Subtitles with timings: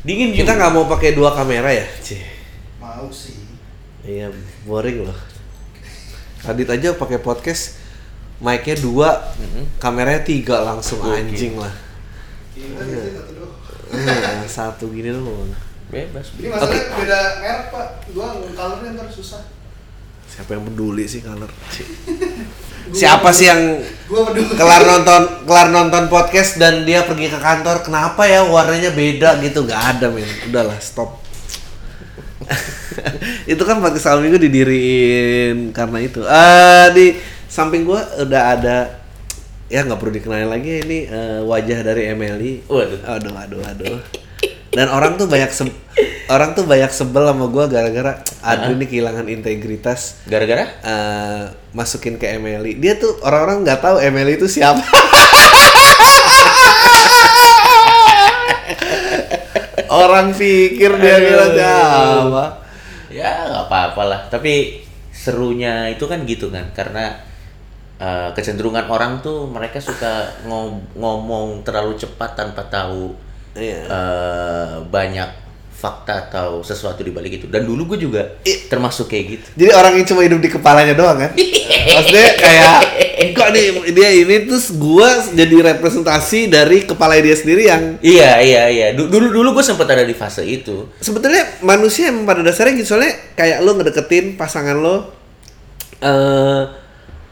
[0.00, 1.84] Dingin Kita nggak mau pakai dua kamera ya?
[2.00, 2.24] Cih.
[2.80, 3.36] Mau sih.
[4.00, 4.32] Iya,
[4.64, 5.18] boring loh.
[6.40, 7.76] Adit aja pakai podcast
[8.40, 9.20] mic-nya dua,
[9.76, 11.28] kameranya tiga langsung Gokil.
[11.28, 11.68] anjing lah.
[12.56, 13.52] Kita biasanya satu doang.
[13.92, 15.52] Eh, satu gini doang.
[15.92, 16.32] Bebas.
[16.40, 17.86] Ini masalahnya beda merek pak.
[18.16, 18.26] Gua
[18.56, 19.44] colornya ntar susah.
[20.24, 21.50] Siapa yang peduli sih color?
[22.90, 23.78] Siapa sih yang
[24.56, 29.68] kelar nonton kelar nonton podcast dan dia pergi ke kantor kenapa ya warnanya beda gitu?
[29.68, 30.26] Gak ada men.
[30.48, 31.20] Udahlah stop.
[33.52, 36.26] Itu kan podcast awal minggu didiriin karena itu.
[36.26, 37.06] Eh di
[37.46, 38.76] samping gua udah ada
[39.70, 42.66] ya nggak perlu dikenalin lagi ini eh, wajah dari Emily.
[42.66, 43.06] Waduh.
[43.06, 43.98] aduh aduh aduh
[44.70, 45.74] dan orang tuh banyak se-
[46.26, 50.64] orang tuh banyak sebel sama gua gara-gara Adri ini kehilangan integritas Gara-gara?
[50.80, 52.74] eh, masukin ke Emily.
[52.74, 54.80] Dia tuh orang-orang nggak tahu Emily itu siapa.
[59.90, 61.26] orang pikir dia Aduh.
[61.26, 62.44] bilang siapa.
[63.10, 64.20] Ya nggak apa-apa lah.
[64.30, 67.12] Tapi serunya itu kan gitu kan, karena
[67.98, 73.12] uh, kecenderungan orang tuh mereka suka ngom- ngomong terlalu cepat tanpa tahu
[73.60, 73.80] Iya.
[73.84, 75.28] uh, banyak
[75.72, 77.46] fakta atau sesuatu di balik itu.
[77.46, 79.46] Dan dulu gue juga termasuk kayak gitu.
[79.56, 81.32] Jadi orang yang cuma hidup di kepalanya doang kan?
[81.96, 82.76] Maksudnya kayak
[83.30, 88.62] kok nih dia ini terus gua jadi representasi dari kepala dia sendiri yang Iya iya
[88.68, 88.86] iya.
[88.92, 90.88] Du- Dulu dulu gue sempat ada di fase itu.
[90.96, 94.96] sebetulnya manusia emang pada dasarnya gitu soalnya kayak lo ngedeketin pasangan lo
[95.98, 96.62] eh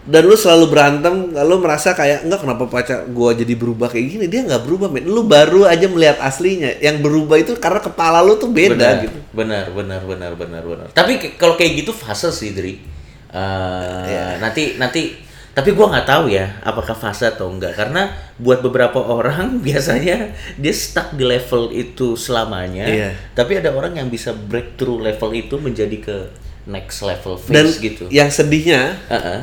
[0.09, 4.25] dan lu selalu berantem lo merasa kayak enggak kenapa pacar gua jadi berubah kayak gini
[4.25, 8.35] dia nggak berubah men lu baru aja melihat aslinya yang berubah itu karena kepala lu
[8.35, 10.87] tuh beda benar, gitu Benar, benar, benar, benar, benar.
[10.91, 12.81] Tapi ke- kalau kayak gitu fase sih, Dri.
[13.29, 14.41] Eh, Iya.
[14.41, 15.03] Nanti, nanti.
[15.49, 17.75] Tapi gua nggak tahu ya, apakah fase atau enggak.
[17.75, 22.87] Karena buat beberapa orang biasanya dia stuck di level itu selamanya.
[22.87, 23.11] Iya.
[23.33, 26.17] Tapi ada orang yang bisa breakthrough level itu menjadi ke
[26.65, 28.05] next level dan phase gitu.
[28.09, 29.41] yang sedihnya Heeh.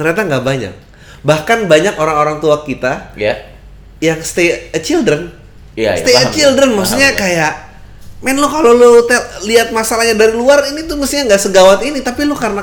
[0.00, 0.74] Ternyata nggak banyak.
[1.20, 3.36] Bahkan banyak orang-orang tua kita Ya.
[4.00, 5.28] yang stay a children.
[5.76, 7.20] Iya, iya, stay a paham, children paham, maksudnya ya.
[7.20, 7.52] kayak
[8.20, 9.00] men lo kalau lo
[9.48, 12.60] lihat masalahnya dari luar ini tuh mestinya nggak segawat ini tapi lo karena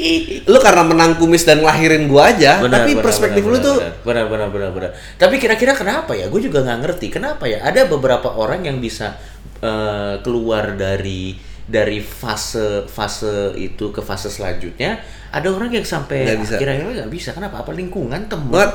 [0.52, 3.76] lo karena menang kumis dan ngelahirin gua aja Benar, tapi benar, perspektif benar, lu tuh
[4.06, 6.30] benar benar benar benar tapi kira-kira kenapa ya?
[6.30, 7.06] Gue juga nggak ngerti.
[7.10, 7.58] Kenapa ya?
[7.62, 9.18] Ada beberapa orang yang bisa
[9.58, 11.34] eh, keluar dari
[11.70, 14.98] dari fase fase itu ke fase selanjutnya
[15.30, 16.58] ada orang yang sampai bisa.
[16.58, 18.70] akhir-akhirnya nggak bisa kenapa apa lingkungan Nggak,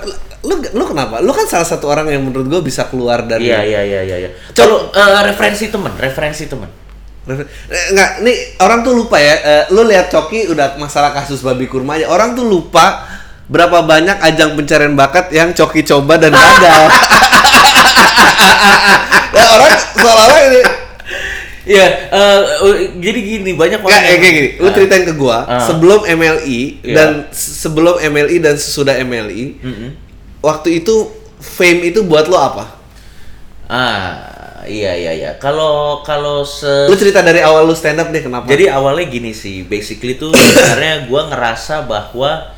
[0.48, 3.60] lu lu kenapa lu kan salah satu orang yang menurut gua bisa keluar dari iya
[3.68, 6.48] iya iya iya iya kalau eh, referensi temen referensi
[7.28, 9.36] Refer- Eh, Nggak, nih orang tuh lupa ya.
[9.42, 12.06] Eh, lu lihat Coki udah masalah kasus babi kurma aja.
[12.06, 13.02] Orang tuh lupa
[13.50, 16.84] berapa banyak ajang pencarian bakat yang Coki coba dan gagal.
[19.36, 20.85] ya, orang seolah-olah ini
[21.66, 24.50] Iya, eh, eh, jadi gini banyak orang eh, kayak gini.
[24.58, 24.74] Lu Ah.
[24.74, 25.58] ceritain ke gua Ah.
[25.60, 26.94] sebelum MLI Iya.
[26.94, 29.58] dan se- sebelum MLI dan sesudah MLI.
[29.60, 29.90] Mm-mm.
[30.40, 32.66] Waktu itu fame itu buat lo apa?
[33.66, 34.22] ah
[34.64, 38.46] iya iya iya kalau kalau se Lu cerita dari awal lu stand up deh kenapa?
[38.46, 42.54] Jadi awalnya gini sih, basically tuh sebenarnya gua ngerasa bahwa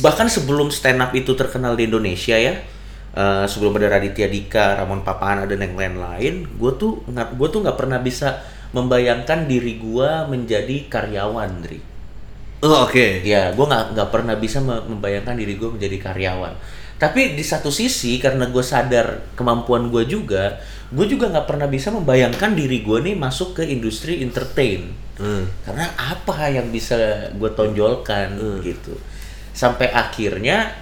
[0.00, 2.64] bahkan sebelum stand up itu terkenal di Indonesia ya,
[3.16, 7.60] eh, sebelum ada Raditya Dika, Ramon Papana dan yang lain-lain, gue tuh nggak gue tuh
[7.64, 8.44] nggak pernah bisa
[8.76, 11.80] membayangkan diri gua menjadi karyawan, Dri.
[12.60, 13.24] Oh, oke.
[13.24, 16.52] Ya, gue nggak nggak pernah bisa me- membayangkan diri gue menjadi karyawan.
[16.96, 20.56] Tapi di satu sisi karena gue sadar kemampuan gue juga,
[20.88, 24.92] gue juga nggak pernah bisa membayangkan diri gue nih masuk ke industri entertain.
[25.20, 25.44] Hmm.
[25.64, 28.96] Karena apa yang bisa gue tonjolkan gitu.
[29.52, 30.72] Sampai akhirnya,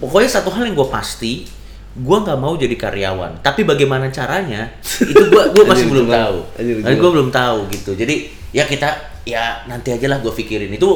[0.00, 1.44] pokoknya satu hal yang gue pasti,
[1.92, 3.40] gue nggak mau jadi karyawan.
[3.40, 6.38] Tapi bagaimana caranya, itu gue gue masih belum tahu.
[6.58, 7.92] lucu gue belum tahu gitu.
[7.92, 8.14] Jadi
[8.50, 8.88] ya kita
[9.22, 10.88] ya nanti aja lah gue pikirin itu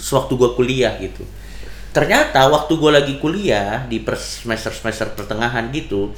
[0.00, 1.26] sewaktu gue kuliah gitu.
[1.90, 6.10] Ternyata waktu gue lagi kuliah di semester semester pertengahan gitu,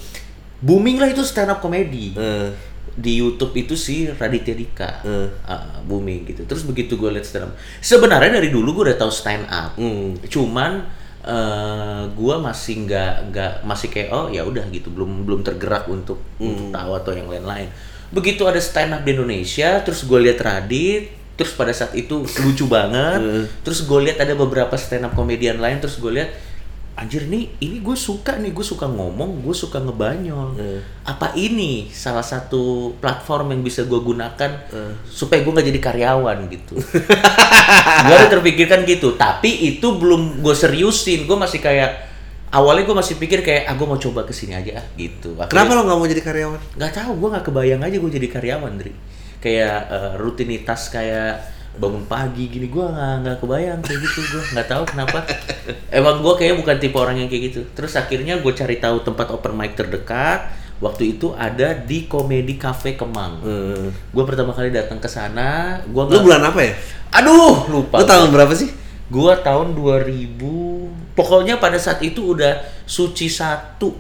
[0.58, 2.48] booming lah itu stand up comedy Eh,
[2.96, 5.28] di YouTube itu sih Raditya Dika Hmm.
[5.44, 6.44] Ah, booming gitu.
[6.44, 10.16] Terus begitu gue lihat stand up, sebenarnya dari dulu gue udah tahu stand up, Hmm.
[10.24, 10.80] cuman
[11.26, 14.94] eh gue masih nggak nggak masih kayak oh ya udah gitu.
[14.94, 17.66] Belum belum tergerak untuk untuk tahu atau yang lain-lain.
[18.14, 22.70] Begitu ada stand up di Indonesia, terus gue lihat Radit, terus pada saat itu lucu
[22.70, 26.30] banget, terus gue lihat ada beberapa stand up komedian lain, terus gue lihat
[26.96, 30.56] anjir nih ini gue suka nih gue suka ngomong gue suka ngebanyol.
[31.04, 34.50] Apa ini salah satu platform yang bisa gue gunakan
[35.04, 36.74] supaya gue nggak jadi karyawan gitu?
[38.06, 41.28] Gue ada terpikirkan gitu tapi itu belum gue seriusin.
[41.28, 42.08] Gue masih kayak
[42.54, 45.36] awalnya gue masih pikir kayak ah gue mau coba ke sini aja ah gitu.
[45.52, 46.60] Kenapa lo nggak mau jadi karyawan?
[46.80, 48.92] nggak tahu gue nggak kebayang aja gue jadi karyawan Dri.
[49.44, 54.66] Kayak eh, rutinitas kayak bangun pagi gini gue nggak nggak kebayang kayak gitu gue nggak
[54.66, 55.18] tahu kenapa
[55.88, 59.28] emang gue kayak bukan tipe orang yang kayak gitu terus akhirnya gue cari tahu tempat
[59.28, 63.88] open mic terdekat waktu itu ada di komedi cafe Kemang Hmm.
[63.92, 66.72] gue pertama kali datang ke sana gue Lu bulan apa ya?
[67.12, 68.68] aduh lupa Lu tahun berapa sih?
[69.06, 70.42] Gua tahun 2000
[71.14, 73.94] pokoknya pada saat itu udah suci satu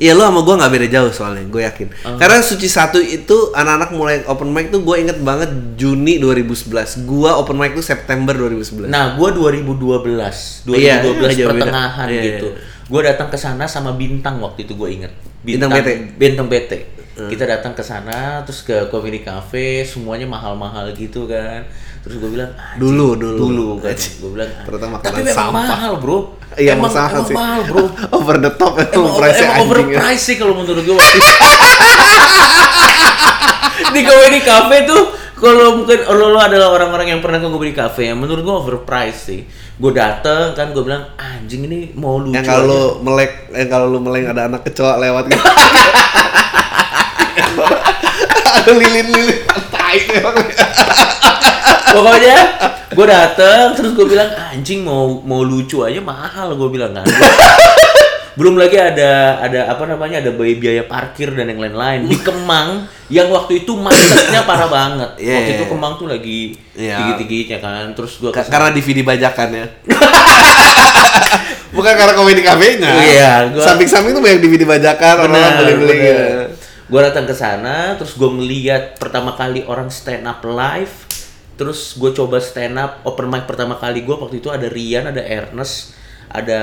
[0.00, 1.92] Iya lu sama gua nggak beda jauh soalnya, gue yakin.
[2.16, 7.04] Karena Suci satu itu anak-anak mulai open mic tuh gue inget banget Juni 2011.
[7.04, 8.88] Gua open mic tuh September 2011.
[8.88, 11.44] Nah, gua 2012, 2012 Iya, beda.
[11.52, 12.48] pertengahan Iya, gitu.
[12.88, 15.12] Gua datang ke sana sama Bintang waktu itu gue inget.
[15.44, 16.16] Bintang BT.
[16.16, 16.99] Bintang BT.
[17.12, 21.66] Kita datang ke sana terus ke comedy cafe, semuanya mahal-mahal gitu kan.
[22.00, 22.48] Terus gue bilang.
[22.74, 23.36] Dulu, dulu.
[23.36, 23.92] dulu kan.
[23.92, 26.18] Gue bilang, Ternyata makanan tapi memang sampah." mahal, Bro.
[26.52, 27.36] Iya emang, masalah emang sih.
[27.36, 27.82] mahal, Bro.
[28.16, 29.68] Over the top emang, Emang, price emang anjing ya.
[29.68, 31.20] overpriced sih kalau menurut gue itu.
[33.90, 35.02] di comedy cafe tuh
[35.34, 39.22] kalau mungkin lo, lo adalah orang-orang yang pernah ke comedy cafe yang menurut gue overpriced
[39.24, 39.40] sih
[39.74, 43.68] gue dateng kan gue bilang anjing ini mau lucu Yang kalau aja." lu melek, yang
[43.68, 45.40] kalau lu meleng ada anak kecoa lewat gitu.
[48.60, 50.34] ada lilin-lilin tai memang.
[51.90, 52.36] pokoknya
[52.90, 57.06] gue dateng terus gue bilang anjing mau mau lucu aja mahal gue bilang kan
[58.30, 62.86] belum lagi ada ada apa namanya ada biaya biaya parkir dan yang lain-lain di Kemang
[63.10, 65.70] yang waktu itu macetnya parah banget Iya, waktu iya, itu iya.
[65.70, 66.40] Kemang tuh lagi
[66.72, 66.96] Iya.
[66.96, 69.66] tinggi-tingginya kan terus gue Ka- Karena DVD bajakan ya.
[71.70, 72.90] Bukan karena komedi kafenya.
[72.98, 76.24] Iya, gua- Samping-samping tuh banyak DVD bajakan, orang-orang beli-beli gitu.
[76.90, 81.06] Gue datang ke sana, terus gue melihat pertama kali orang stand up live,
[81.54, 85.22] terus gue coba stand up open mic pertama kali gue waktu itu ada Rian, ada
[85.22, 85.94] Ernest,
[86.26, 86.60] ada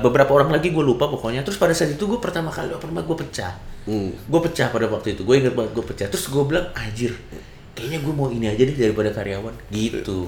[0.00, 1.44] beberapa orang lagi gue lupa pokoknya.
[1.44, 3.52] Terus pada saat itu gue pertama kali open mic gue pecah,
[3.84, 4.16] Hmm.
[4.16, 5.22] gue pecah pada waktu itu.
[5.28, 6.08] Gue inget banget gue pecah.
[6.08, 7.12] Terus gue bilang anjir,
[7.76, 10.24] kayaknya gue mau ini aja deh daripada karyawan gitu.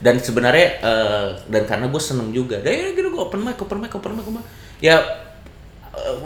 [0.00, 3.92] Dan sebenarnya eh, dan karena gue seneng juga, deh gitu gue open mic, open mic,
[3.92, 4.46] open mic, open mic.
[4.80, 5.04] Ya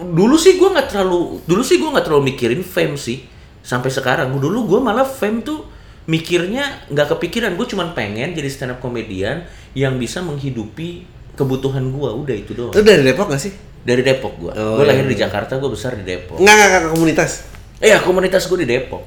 [0.08, 3.24] dulu sih gue nggak terlalu dulu sih gue nggak terlalu mikirin fame sih
[3.60, 5.64] sampai sekarang dulu gue malah fame tuh
[6.04, 11.04] mikirnya nggak kepikiran gue cuman pengen jadi stand up comedian yang bisa menghidupi
[11.34, 13.52] kebutuhan gue udah itu doang Lu dari Depok gak sih?
[13.78, 15.22] dari Depok gue Oh, gue iya, lahir di iya.
[15.24, 17.30] Jakarta gue besar di Depok enggak, enggak, komunitas.
[17.78, 19.06] eh ya komunitas gue di Depok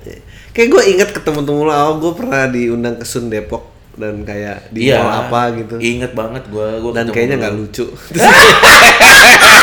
[0.52, 4.88] Kayak gue inget ketemu-temu lo, oh, gue pernah diundang ke Sun Depok dan kayak di
[4.88, 5.00] Iya.
[5.00, 5.76] mall apa gitu.
[5.78, 7.86] inget banget gue gue Dan kayaknya nggak lucu.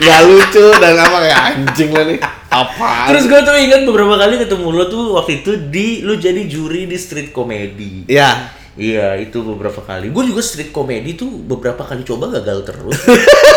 [0.00, 2.20] Nggak lucu dan apa kayak anjing lah nih.
[2.50, 3.06] Apa?
[3.06, 6.90] terus gue tuh inget beberapa kali ketemu lo tuh waktu itu di lu jadi juri
[6.90, 10.10] di street comedy ya, Iya, itu beberapa kali.
[10.10, 12.96] Gue juga street comedy tuh beberapa kali coba gagal terus.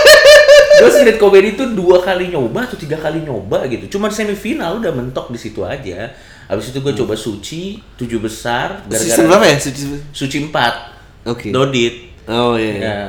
[0.84, 3.98] gue street comedy tuh dua kali nyoba atau tiga kali nyoba gitu.
[3.98, 6.12] Cuman semifinal udah mentok di situ aja.
[6.46, 9.58] Habis itu gue coba suci tujuh besar season berapa ya?
[9.58, 10.74] Suci- suci empat.
[11.24, 11.50] Oke.
[11.50, 12.14] Dodit.
[12.28, 12.76] Oh iya.
[12.78, 13.00] Ya,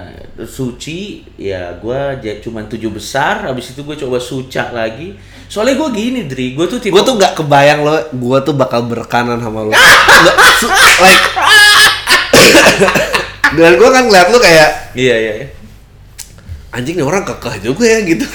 [0.43, 2.01] suci ya gue
[2.43, 3.47] cuman tujuh besar.
[3.47, 5.15] Habis itu gue coba suca lagi.
[5.47, 6.59] Soalnya gue gini, Dri.
[6.59, 9.71] Gue tuh tipe Gue tuh nggak kebayang lo, gue tuh bakal berkanan sama lo.
[9.71, 11.25] Like,
[13.59, 15.49] dan gue kan ngeliat lo kayak Iya, iya, iya.
[16.75, 18.27] anjing nih orang kekeh juga ya gitu.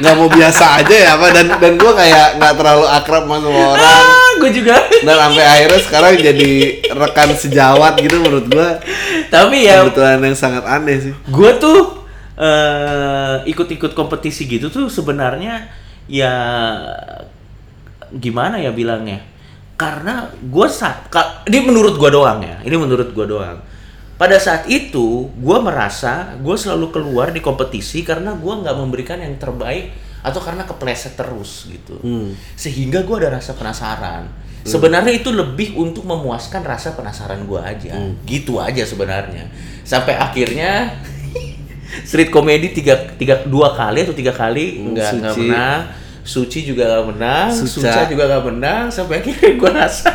[0.00, 1.26] nggak mau biasa aja ya apa?
[1.30, 3.84] Dan dan gue kayak nggak terlalu akrab sama semua orang.
[3.84, 4.76] Ah, gue juga.
[5.06, 6.50] dan sampai akhirnya sekarang jadi
[6.96, 8.68] rekan sejawat gitu menurut gue
[9.28, 11.14] Tapi ya kebetulan yang sangat aneh sih.
[11.28, 12.08] Gue tuh
[12.40, 15.68] eh, ikut-ikut kompetisi gitu tuh sebenarnya
[16.08, 16.34] ya
[18.10, 19.22] gimana ya bilangnya?
[19.76, 21.08] Karena gue saat
[21.48, 22.60] ini menurut gue doang ya.
[22.64, 23.70] Ini menurut gue doang
[24.20, 29.40] pada saat itu gue merasa gue selalu keluar di kompetisi karena gue nggak memberikan yang
[29.40, 31.96] terbaik atau karena kepleset terus gitu.
[32.52, 34.28] Sehingga gue ada rasa penasaran.
[34.60, 37.96] Sebenarnya itu lebih untuk memuaskan rasa penasaran gue aja.
[38.28, 39.48] Gitu aja sebenarnya.
[39.88, 41.00] Sampai akhirnya
[42.08, 45.48] street comedy tiga, tiga dua kali atau tiga kali Hmm, nggak nggak Suci.
[45.48, 45.80] menang.
[46.20, 47.48] Suci juga nggak menang.
[47.48, 47.72] Suca.
[47.88, 48.84] Suca juga nggak menang.
[48.92, 50.10] Sampai akhirnya gue rasa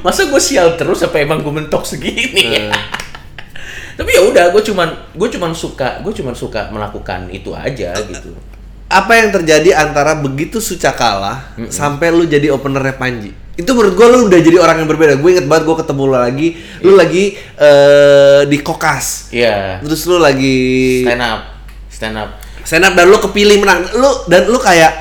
[0.00, 2.44] masa gue sial terus apa emang gue mentok segini?
[2.58, 2.72] Eh.
[3.98, 8.30] tapi ya udah gue cuman gue cuman suka gue cuman suka melakukan itu aja gitu.
[8.88, 13.34] Apa yang terjadi antara begitu Suca kalah sampai lu jadi openernya Panji?
[13.52, 15.18] Itu menurut gue lu udah jadi orang yang berbeda.
[15.18, 16.48] Gue inget banget gue ketemu lu lagi
[16.80, 17.24] lu lagi
[17.58, 19.34] eh, di kokas.
[19.34, 19.82] Iya.
[19.82, 20.56] Terus lu lagi
[21.04, 21.40] stand up
[21.90, 22.30] stand up.
[22.62, 23.82] Stand up dan lu kepilih menang.
[23.98, 24.92] Lu dan lu kayak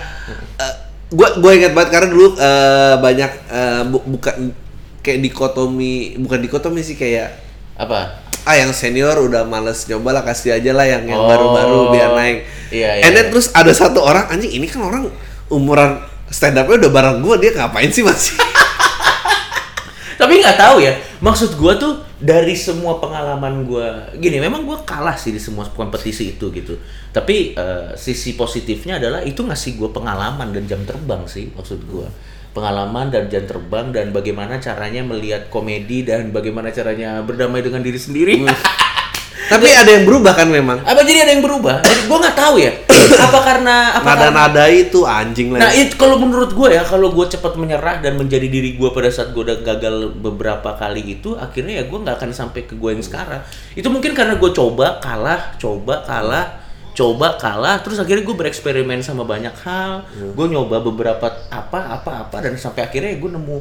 [0.57, 0.73] eh,
[1.13, 4.35] gue gue inget banget karena dulu eh, banyak eh, bu- bukan
[5.07, 7.31] kayak dikotomi bukan dikotomi sih kayak
[7.79, 11.27] apa ah yang senior udah males nyoba lah kasih aja lah yang yang Oh.
[11.27, 12.37] baru-baru biar naik.
[12.71, 13.31] Iya, iya, And then iya.
[13.31, 15.11] terus ada satu orang anjing ini kan orang
[15.51, 15.99] umuran
[16.31, 18.39] stand up-nya udah bareng gua dia ngapain sih masih?
[20.19, 25.19] Tapi nggak tahu ya, maksud gua tuh dari semua pengalaman gua gini, memang gua kalah
[25.19, 26.79] sih di semua kompetisi itu gitu.
[27.11, 32.07] Tapi eh, sisi positifnya adalah itu ngasih gua pengalaman dan jam terbang sih maksud gua.
[32.57, 38.01] Pengalaman dan jam terbang dan bagaimana caranya melihat komedi dan bagaimana caranya berdamai dengan diri
[38.01, 38.33] sendiri.
[39.53, 40.81] Tapi ada yang berubah kan memang.
[40.83, 41.79] apa jadi ada yang berubah?
[41.79, 42.71] Jadi gua nggak tahu ya.
[43.29, 45.63] apa karena apa karena- Nada-nada itu anjing lah.
[45.63, 49.07] Nah itu kalau menurut gue ya kalau gue cepat menyerah dan menjadi diri gue pada
[49.07, 52.89] saat gue udah gagal beberapa kali itu akhirnya ya gue nggak akan sampai ke gue
[52.91, 53.39] yang sekarang
[53.71, 56.66] itu mungkin karena gue coba kalah coba kalah
[56.97, 62.37] coba kalah terus akhirnya gue bereksperimen sama banyak hal gue nyoba beberapa apa apa apa
[62.41, 63.57] dan sampai akhirnya gue nemu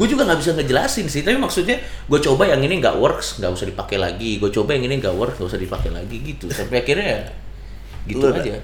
[0.00, 1.76] gue juga nggak bisa ngejelasin sih tapi maksudnya
[2.08, 5.12] gue coba yang ini nggak works nggak usah dipakai lagi gue coba yang ini nggak
[5.12, 7.22] works nggak usah dipakai lagi gitu sampai akhirnya ya
[8.08, 8.56] gitu Lu- aja.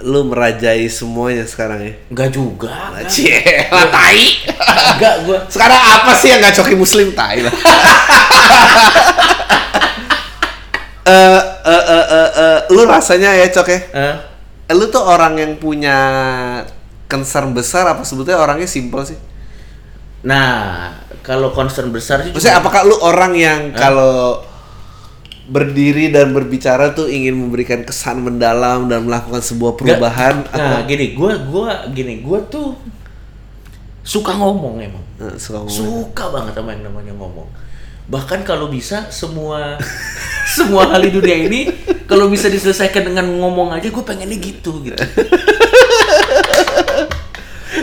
[0.00, 1.92] Lu merajai semuanya sekarang ya.
[2.08, 2.96] Nggak juga.
[3.04, 4.40] Cie, lah tai.
[4.96, 5.36] Enggak gua.
[5.52, 7.52] Sekarang apa sih yang gak coki muslim tai lah.
[11.10, 11.40] Eh,
[12.80, 13.80] lu rasanya ya cok ya.
[13.92, 14.16] Eh,
[14.72, 15.98] Lu tuh orang yang punya
[17.04, 19.18] concern besar apa sebetulnya orangnya simple sih?
[20.22, 24.44] Nah, kalau concern besar sih Maksudnya apakah lu orang yang kalau
[25.50, 31.34] berdiri dan berbicara tuh ingin memberikan kesan mendalam dan melakukan sebuah perubahan Nah, gini, gua
[31.42, 32.78] gua gini, gua tuh
[34.06, 35.04] suka ngomong emang.
[35.34, 35.74] Suka ngomong.
[35.74, 37.48] Suka banget sama yang namanya ngomong.
[38.06, 39.74] Bahkan kalau bisa semua
[40.56, 41.66] semua hal di dunia ini
[42.10, 44.98] kalau bisa diselesaikan dengan ngomong aja gue pengennya gitu gitu.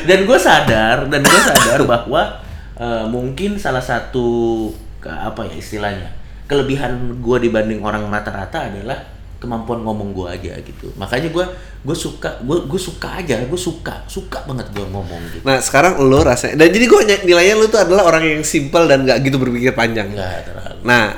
[0.07, 2.43] dan gue sadar dan gue sadar bahwa
[2.75, 4.67] eh, mungkin salah satu
[4.99, 6.11] ke apa ya istilahnya
[6.51, 8.99] kelebihan gue dibanding orang rata-rata adalah
[9.37, 11.45] kemampuan ngomong gue aja gitu makanya gue
[11.85, 16.01] gue suka gue gue suka aja gue suka suka banget gue ngomong gitu Nah sekarang
[16.01, 19.37] lo rasanya dan jadi gue nilainya lo tuh adalah orang yang simple dan gak gitu
[19.37, 20.09] berpikir panjang.
[20.09, 21.13] nggak terlalu Nah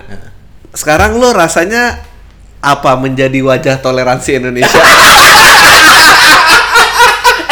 [0.75, 2.08] sekarang lo rasanya
[2.59, 4.79] apa menjadi wajah toleransi Indonesia?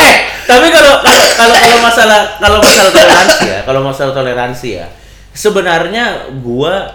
[0.07, 4.87] eh tapi kalau kalau kalau masalah kalau masalah toleransi ya kalau masalah toleransi ya
[5.31, 6.91] sebenarnya gua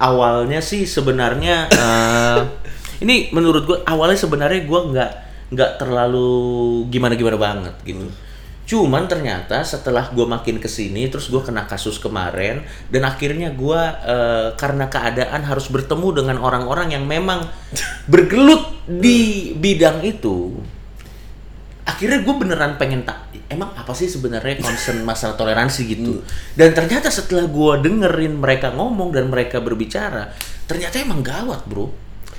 [0.00, 2.40] awalnya sih sebenarnya eh,
[3.04, 5.10] ini menurut gua awalnya sebenarnya gua nggak
[5.54, 8.08] nggak terlalu gimana gimana banget gitu
[8.64, 14.00] cuman ternyata setelah gua makin ke sini terus gua kena kasus kemarin dan akhirnya gua
[14.00, 17.44] eh, karena keadaan harus bertemu dengan orang-orang yang memang
[18.12, 20.56] bergelut di bidang itu
[21.84, 26.24] akhirnya gue beneran pengen tak emang apa sih sebenarnya concern masalah toleransi gitu?
[26.56, 30.32] Dan ternyata setelah gue dengerin mereka ngomong dan mereka berbicara
[30.64, 31.92] ternyata emang gawat bro.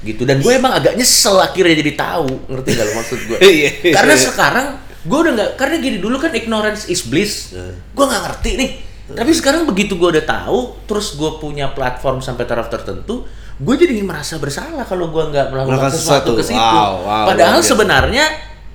[0.05, 0.21] Gitu.
[0.21, 4.13] Dan gue emang agak nyesel akhirnya jadi tahu ngerti gak lo maksud gue Iya, karena
[4.13, 4.67] sekarang
[5.05, 7.53] gue udah nggak karena gini dulu kan ignorance is bliss
[7.87, 8.71] gue nggak ngerti nih
[9.07, 13.21] tapi sekarang begitu gue udah tahu terus gue punya platform sampai taraf tertentu
[13.55, 16.51] gue jadi merasa bersalah kalau gue nggak melakukan Melakukan sesuatu ke sesuatu.
[16.51, 17.69] situ Wow, wow, padahal biasa.
[17.71, 18.25] sebenarnya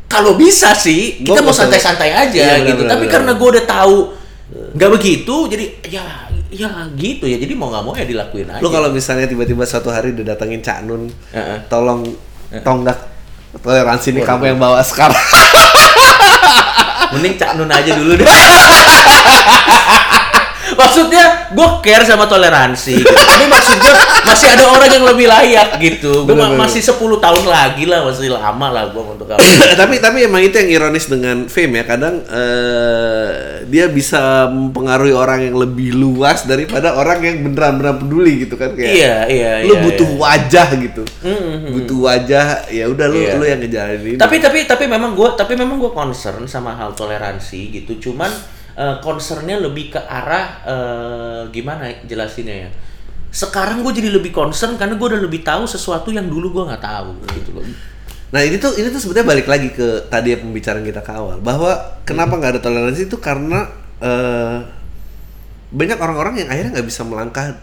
[0.06, 3.14] kalau bisa sih kita Gua mau santai-santai aja Iya, gitu benar, tapi benar.
[3.14, 3.96] karena gue udah tahu
[4.72, 6.04] nggak begitu jadi ya
[6.48, 9.86] ya gitu ya jadi mau nggak mau ya dilakuin aja Lo kalau misalnya tiba-tiba suatu
[9.86, 11.58] hari didatengin Cak Nun, Heeh.
[11.66, 12.06] tolong
[12.60, 12.98] tonggak
[13.56, 15.14] toleransi nih kamu yang bawa sekarang.
[17.12, 18.26] mending cak nun aja dulu deh
[20.80, 23.12] maksudnya gue care sama toleransi gitu.
[23.12, 23.92] tapi maksudnya
[24.24, 26.56] masih ada orang yang lebih layak gitu gue bener.
[26.56, 29.40] masih 10 tahun lagi lah masih lama lah gue untuk kamu
[29.80, 33.26] tapi tapi emang itu yang ironis dengan fame ya kadang eh,
[33.68, 38.90] dia bisa mempengaruhi orang yang lebih luas daripada orang yang beneran-beneran peduli gitu kan kayak
[38.90, 40.18] iya iya lu iya, butuh iya.
[40.18, 41.70] wajah gitu Mm-mm.
[41.76, 43.36] butuh wajah ya udah lu Iya.
[43.36, 47.68] lu yang ngejalanin tapi tapi tapi memang gue tapi memang gue concern sama hal toleransi
[47.68, 48.32] gitu cuman
[48.80, 52.70] eh, concernnya lebih ke arah eh, gimana ya jelasinnya ya.
[53.30, 56.82] Sekarang gue jadi lebih concern karena gue udah lebih tahu sesuatu yang dulu gue nggak
[56.82, 57.62] tahu gitu loh.
[58.30, 62.00] Nah ini tuh ini tuh sebenarnya balik lagi ke tadi pembicaraan kita ke awal bahwa
[62.08, 63.68] kenapa nggak ada toleransi itu karena
[64.00, 64.58] eh,
[65.70, 67.54] banyak orang-orang yang akhirnya nggak bisa melangkah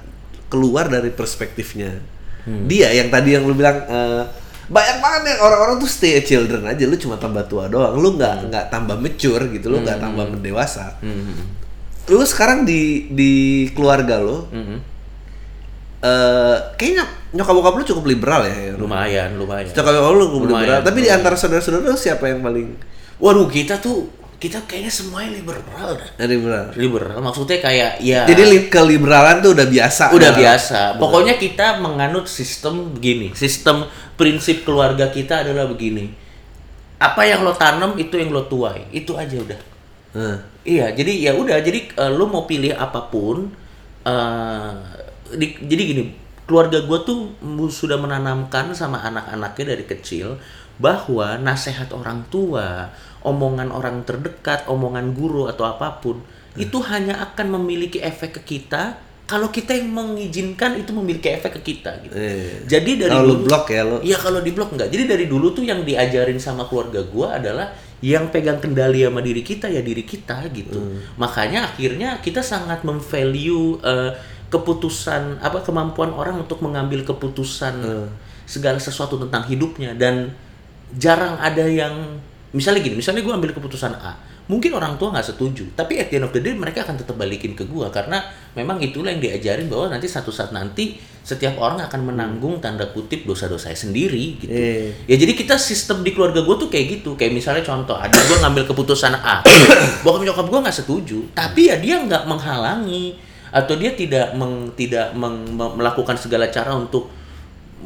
[0.48, 2.00] keluar dari perspektifnya.
[2.48, 4.24] Dia yang tadi yang lu bilang eh,
[4.68, 7.96] banyak banget yang orang-orang tuh stay children aja lu cuma tambah tua doang.
[7.96, 11.56] Lu nggak nggak tambah mature gitu lu nggak tambah mendewasa Mhm.
[12.08, 13.32] lu sekarang di di
[13.72, 14.78] keluarga lo Mhm.
[15.98, 19.68] eh kayaknya nyokap bokap lu cukup liberal ya, ya lumayan lumayan.
[19.68, 22.68] Nyokap bokap lu cukup Lumayan, liberal tapi di antara saudara-saudara lu siapa yang paling
[23.18, 24.06] Waduh kita tuh
[24.38, 26.10] kita kayaknya semuanya liberal dah.
[26.24, 30.80] liberal Liberal maksudnya kayak ya jadi li- keliberalan tuh udah biasa udah Nah, biasa.
[30.96, 33.34] Pokoknya kita menganut sistem begini.
[33.34, 36.14] Sistem prinsip keluarga kita adalah begini.
[36.98, 38.86] Apa yang lo tanam itu yang lo tuai.
[38.90, 39.60] Itu aja udah.
[40.14, 41.58] Nah, Iya, jadi ya udah.
[41.58, 43.50] Jadi eh, lo mau pilih apa pun.
[44.04, 44.72] eh,
[45.34, 46.04] di- jadi gini,
[46.46, 47.34] keluarga gue tuh
[47.68, 50.38] sudah menanamkan sama anak-anaknya dari kecil
[50.78, 52.94] bahwa nasihat orang tua,
[53.26, 56.22] omongan orang terdekat, omongan guru atau apa pun
[56.58, 61.76] itu hanya akan memiliki efek ke kita kalau kita yang mengizinkan itu memiliki efek ke
[61.76, 62.16] kita gitu.
[62.16, 62.64] Iya.
[62.64, 63.98] Jadi dari Kalau lu dulu- blok ya lo.
[64.00, 64.88] Iya kalau di blok enggak.
[64.88, 67.68] Jadi dari dulu tuh yang diajarin sama keluarga gua adalah
[68.00, 70.80] yang pegang kendali sama diri kita ya diri kita gitu.
[71.20, 74.16] Makanya akhirnya kita sangat memvalue eh,
[74.48, 77.84] keputusan apa kemampuan orang untuk mengambil keputusan
[78.48, 80.32] segala sesuatu tentang hidupnya dan
[80.96, 82.22] jarang ada yang
[82.56, 84.16] misalnya gini, misalnya gua ambil keputusan A,
[84.48, 87.20] mungkin orang tua nggak setuju, tapi at the end of the day mereka akan tetap
[87.20, 88.24] balikin ke gua karena
[88.56, 90.96] memang itulah yang diajarin bahwa nanti satu saat nanti
[91.28, 94.48] setiap orang akan menanggung tanda kutip dosa-dosanya sendiri gitu.
[94.48, 94.96] Iya.
[95.12, 97.20] Ya jadi kita sistem di keluarga gue tuh kayak gitu.
[97.20, 99.44] Kayak misalnya contoh, ada gue ngambil keputusan A,
[100.08, 103.20] bokap nyokap gue nggak setuju, tapi ya dia nggak menghalangi
[103.52, 107.12] atau dia tidak meng, tidak meng- me- melakukan segala cara untuk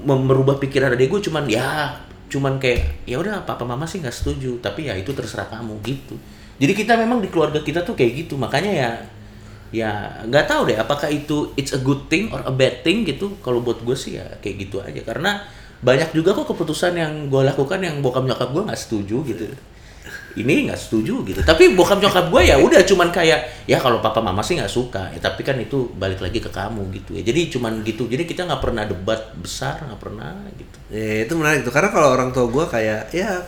[0.05, 1.93] merubah pikiran adik gue cuman ya
[2.31, 6.15] cuman kayak ya udah papa mama sih nggak setuju tapi ya itu terserah kamu gitu.
[6.61, 8.91] Jadi kita memang di keluarga kita tuh kayak gitu makanya ya
[9.71, 9.91] ya
[10.23, 13.35] nggak tahu deh apakah itu it's a good thing or a bad thing gitu.
[13.43, 15.43] Kalau buat gue sih ya kayak gitu aja karena
[15.81, 19.49] banyak juga kok keputusan yang gue lakukan yang bokap nyokap gue nggak setuju gitu
[20.39, 21.43] ini nggak setuju gitu.
[21.43, 25.11] Tapi bokap nyokap gue ya udah cuman kayak ya kalau papa mama sih nggak suka
[25.11, 27.23] ya tapi kan itu balik lagi ke kamu gitu ya.
[27.25, 30.77] Jadi cuman gitu jadi kita nggak pernah debat besar nggak pernah gitu.
[30.91, 33.43] Ya, itu menarik tuh karena kalau orang tua gua kayak ya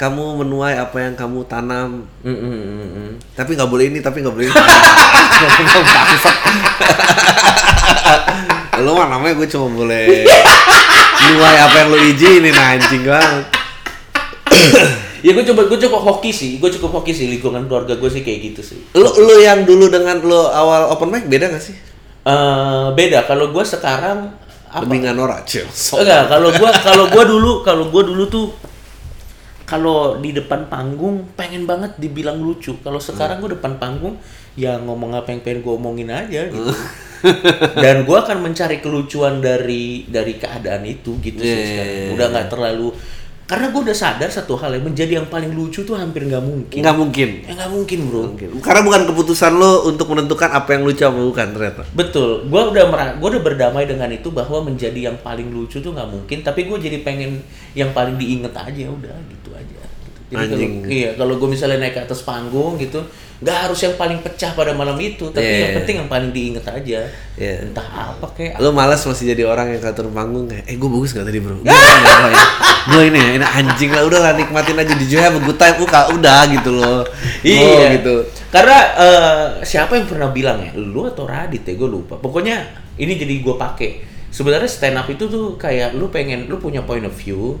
[0.00, 2.08] kamu menuai apa yang kamu tanam.
[2.24, 3.20] Mm, mm, mm, mm.
[3.36, 4.56] tapi nggak boleh ini tapi nggak boleh ini
[8.80, 10.24] lu mah namanya gue cuma boleh
[11.36, 13.44] nuai apa yang lu izinin anjing banget
[15.20, 16.50] ya gue coba gue cukup hoki sih.
[16.56, 18.78] Gue cukup hoki sih lingkungan keluarga gue sih kayak gitu sih.
[18.94, 21.76] Lu lu yang dulu dengan lu awal open mic beda gak sih?
[22.22, 23.24] Eh beda.
[23.24, 24.32] Kalau gue sekarang
[24.70, 24.86] apa?
[24.86, 25.66] Lebih nganora cil.
[25.96, 28.46] Enggak kalau gue kalau gue dulu kalau gue dulu tuh
[29.64, 32.74] kalau di depan panggung pengen banget dibilang lucu.
[32.82, 34.18] Kalau sekarang gue depan panggung
[34.58, 36.74] ya ngomong apa yang pengen gue omongin aja gitu.
[37.84, 41.92] Dan gue akan mencari kelucuan dari dari keadaan itu gitu sih Iya, sekarang.
[41.92, 42.88] iya, udah nggak terlalu
[43.50, 46.86] karena gue udah sadar satu hal yang menjadi yang paling lucu tuh hampir nggak mungkin.
[46.86, 47.28] Nggak mungkin.
[47.42, 48.22] Ya nggak mungkin bro.
[48.62, 51.82] Karena bukan keputusan lo untuk menentukan apa yang lucu apa bukan ternyata.
[51.90, 55.90] Betul, gue udah mera- gua udah berdamai dengan itu bahwa menjadi yang paling lucu tuh
[55.90, 57.42] nggak mungkin, tapi gue jadi pengen
[57.74, 59.82] yang paling diinget aja udah gitu aja.
[60.30, 63.02] Kalau iya kalau gue misalnya naik ke atas panggung gitu,
[63.42, 65.58] nggak harus yang paling pecah pada malam itu, tapi Iya.
[65.66, 67.00] yang penting yang paling diinget aja.
[67.34, 67.54] Iya.
[67.66, 68.62] Entah apa kayak.
[68.62, 71.58] lo malas masih jadi orang yang turun panggung kayak eh gue bagus gak tadi bro
[71.66, 72.38] gue ini,
[72.90, 76.14] gue ini ini anjing lah udah lah nikmatin aja di have a good time udah
[76.14, 77.02] udah gitu loh
[77.42, 78.14] Iya Oh, gitu
[78.50, 82.18] Karena eh, siapa yang pernah bilang ya, lu atau Radit ya, gue lupa.
[82.18, 82.66] Pokoknya
[82.98, 83.90] ini jadi gue pakai.
[84.30, 87.58] Sebenarnya stand up itu tuh kayak lu pengen, lu punya point of view,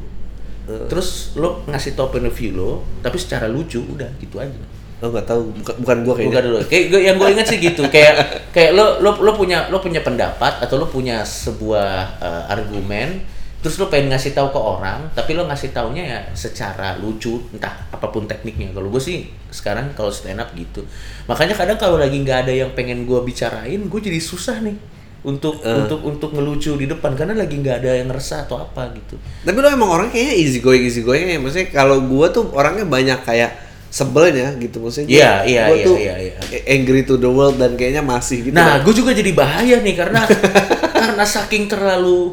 [0.86, 4.60] terus lu ngasih tau point of view lo, tapi secara lucu udah gitu aja.
[5.00, 6.58] lo nggak tahu bukan, bukan gue kayaknya Bukan dulu.
[6.68, 7.82] Kayak gua- yang gue ingat sih gitu.
[7.88, 8.14] Kayak
[8.54, 13.24] kayak lo lo lo punya lo punya pendapat atau lo punya sebuah eh, argumen,
[13.64, 17.88] terus lo pengen ngasih tahu ke orang, tapi lo ngasih taunya ya secara lucu, entah
[17.88, 18.76] apa pun tekniknya.
[18.76, 20.84] Kalau gue sih sekarang kalau stand up gitu.
[21.24, 24.76] Makanya kadang kalau lagi nggak ada yang pengen gue bicarain, gue jadi susah nih
[25.20, 29.20] untuk untuk untuk ngelucu di depan karena lagi nggak ada yang resah atau apa gitu.
[29.44, 31.36] tapi lo emang orangnya kayaknya easy going easy going ya.
[31.36, 33.52] Maksudnya kalau gue tuh orangnya banyak kayak
[33.86, 34.80] sebelnya gitu.
[34.80, 36.34] Maksudnya gua- Iya, iya, gua iya, tuh iya, iya.
[36.70, 40.24] angry to the world dan kayaknya masih gitu Nah, gue juga jadi bahaya nih karena
[41.04, 42.32] karena saking terlalu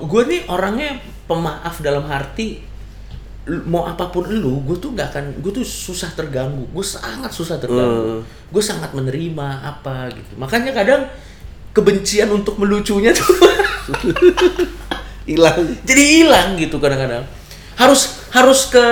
[0.00, 0.96] gue nih orangnya
[1.28, 2.64] pemaaf dalam arti
[3.66, 7.58] mau apa pun lu, gue tuh nggak akan, gue tuh susah terganggu, gue sangat susah
[7.58, 10.38] terganggu, gue sangat menerima apa gitu.
[10.38, 11.02] Makanya kadang
[11.70, 13.30] kebencian untuk melucunya tuh
[15.30, 17.26] hilang jadi hilang gitu kadang-kadang.
[17.78, 18.86] Harus harus ke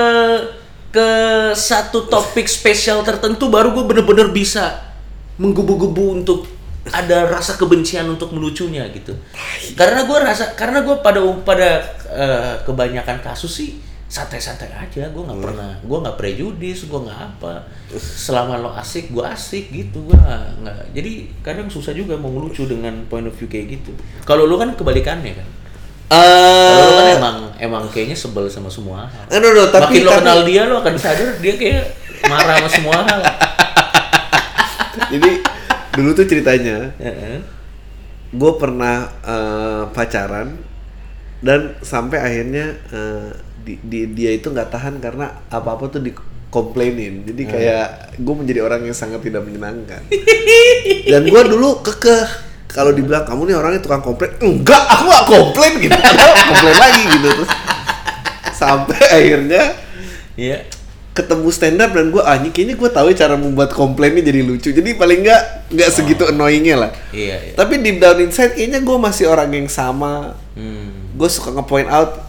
[0.89, 1.09] ke
[1.53, 4.95] satu topik spesial tertentu baru gue bener-bener bisa
[5.37, 6.49] menggebu-gebu untuk
[6.89, 9.13] ada rasa kebencian untuk melucunya gitu.
[9.77, 11.71] Karena gue rasa karena gue pada pada
[12.09, 17.69] eh, kebanyakan kasus sih santai-santai aja gue nggak pernah gue nggak prejudis gue nggak apa.
[17.93, 20.17] Selama lo asik gue asik gitu gue
[20.65, 23.93] nggak jadi kadang susah juga mau ngelucu dengan point of view kayak gitu.
[24.25, 25.49] Kalau lo kan kebalikannya kan?
[26.09, 29.29] Kalau lo kan eh emang emang kayaknya sebel sama semua hal.
[29.29, 31.85] Aduh, aduh, tapi Makin lo tapi- kenal dia lo akan sadar dia kayak
[32.25, 33.21] marah sama semua hal.
[35.13, 35.31] Jadi
[35.95, 37.39] dulu tuh ceritanya, Heeh.
[38.31, 40.57] gue pernah eh, pacaran
[41.41, 43.31] dan sampai akhirnya eh,
[43.69, 47.29] di, di- dia itu nggak tahan karena apa-apa tuh dikomplainin.
[47.29, 50.01] Jadi kayak gue menjadi orang yang sangat tidak menyenangkan.
[51.13, 52.49] dan gue dulu kekeh.
[52.69, 55.97] Kalau dibilang kamu nih orangnya tukang komplain, enggak, aku gak komplain gitu,
[56.53, 57.51] komplain lagi gitu terus.
[58.53, 59.73] Sampai akhirnya
[60.37, 60.69] iya.
[61.17, 64.69] ketemu stand up dan gue anjing kayaknya gue tahu ya cara membuat komplainnya jadi lucu.
[64.69, 65.43] Jadi paling nggak
[65.75, 66.91] nggak segitu annoyingnya lah.
[67.11, 67.53] Iya iya.
[67.57, 70.37] Tapi deep down inside kayaknya gue masih orang yang sama.
[70.59, 71.15] Hmm.
[71.19, 72.28] gue suka nge-point out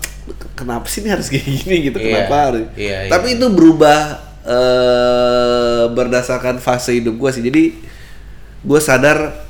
[0.60, 1.98] kenapa sih ini harus kayak gini gitu?
[1.98, 2.66] Iya, kenapa harus?
[2.76, 3.10] iya, iya.
[3.10, 4.00] tapi itu berubah
[4.44, 7.40] eh berdasarkan fase hidup gue sih.
[7.42, 7.64] Jadi
[8.60, 9.48] gue sadar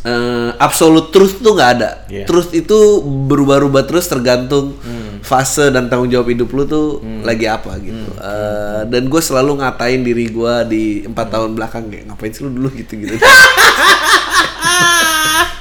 [0.00, 1.90] eh absolute truth tuh nggak ada.
[2.06, 2.24] Iya.
[2.24, 5.18] truth itu berubah-ubah terus tergantung Hmm.
[5.20, 6.86] fase dan tanggung jawab hidup lu tuh
[7.20, 8.06] lagi apa gitu.
[8.14, 8.22] Hmm.
[8.22, 12.50] Eh, dan gue selalu ngatain diri gue di empat tahun belakang kayak ngapain sih lu
[12.50, 12.70] dulu?
[12.72, 13.18] gitu gitu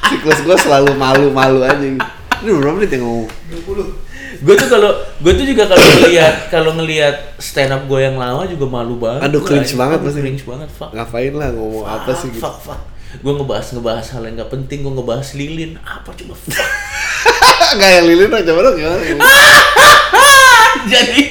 [0.07, 2.05] siklus gue selalu malu-malu aja gitu
[2.37, 4.43] ini udah berapa menit yang ngomong 20.
[4.43, 8.45] gue tuh kalau gue tuh juga kalau ngelihat kalau ngelihat stand up gue yang lama
[8.45, 9.79] juga malu banget Aduh, cringe anjing.
[9.79, 10.19] banget pasti.
[10.21, 14.21] cringe banget fuck ngapain lah ngomong apa sih gitu fuck fuck gue ngebahas ngebahas hal
[14.27, 16.69] yang nggak penting gue ngebahas lilin apa coba fuck
[17.79, 18.99] Gak yang lilin aja coba dong gimana
[20.93, 21.21] jadi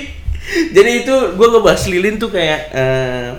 [0.73, 3.31] jadi itu gue ngebahas lilin tuh kayak eh,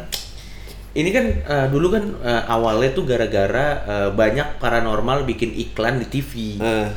[0.98, 6.08] ini kan eh, dulu kan eh, awalnya tuh gara-gara eh, banyak paranormal bikin iklan di
[6.10, 6.58] TV.
[6.58, 6.88] Eh,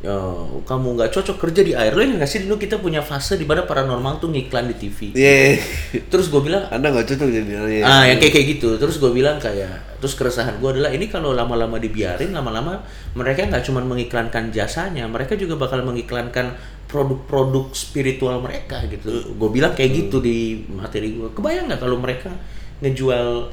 [0.00, 1.92] Yo, kamu nggak cocok kerja di air.
[1.92, 5.12] Lo yang ngasih dulu kita punya fase di mana paranormal tuh ngiklan di TV.
[5.12, 5.60] Iya.
[6.08, 7.84] Terus gue bilang, Anda nggak cocok jadi ya.
[7.84, 8.80] ah yang kayak kayak gitu.
[8.80, 12.80] Terus gue bilang kayak, terus keresahan gue adalah ini kalau lama-lama dibiarin, lama-lama
[13.12, 16.56] mereka nggak cuma mengiklankan jasanya, mereka juga bakal mengiklankan
[16.88, 19.36] produk-produk spiritual mereka gitu.
[19.36, 21.28] Gue bilang kayak gitu di materi gue.
[21.36, 22.32] Kebayang nggak kalau mereka
[22.80, 23.52] ngejual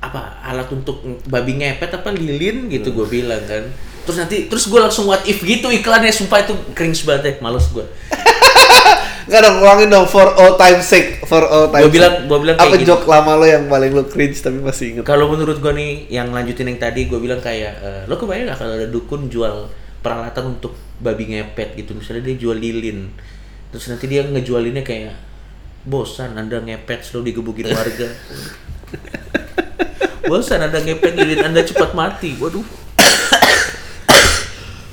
[0.00, 3.64] apa alat untuk babi ngepet apa lilin gitu gue bilang kan
[4.06, 6.08] terus nanti terus gue langsung what if gitu iklannya.
[6.08, 7.82] Sumpah itu cringe banget deh males gue
[9.26, 11.82] Nggak dong, ulangin dong for all time sake, for all time.
[11.82, 12.94] Gua bilang- gua bilang apa kayak gitu.
[12.94, 15.02] joke lama lo yang paling lo cringe tapi masih inget?
[15.02, 18.62] Kalau menurut gua nih yang lanjutin yang tadi gua bilang kayak eh, lo kebayang gak
[18.62, 19.66] kalau ada dukun jual
[19.98, 21.98] peralatan untuk babi ngepet gitu?
[21.98, 23.10] Misalnya dia jual lilin
[23.74, 25.18] terus nanti dia ngejualinnya kayak
[25.82, 28.06] bosan anda ngepet selalu digebukin warga.
[30.26, 32.38] Bosan anda ngepet lilin anda cepat mati.
[32.38, 32.85] Waduh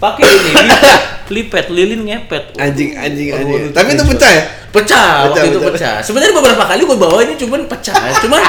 [0.03, 0.99] pakai ini lipet
[1.31, 3.63] lipet lilin ngepet Anjing, anjing, Waduh, anjing.
[3.71, 4.43] Tapi itu pecah ya?
[4.73, 5.71] Pecah, Pecah, waktu itu pecah.
[5.71, 5.95] pecah.
[6.01, 7.93] Sebenarnya beberapa kali gue bawa ini cuman pecah.
[8.19, 8.41] Cuman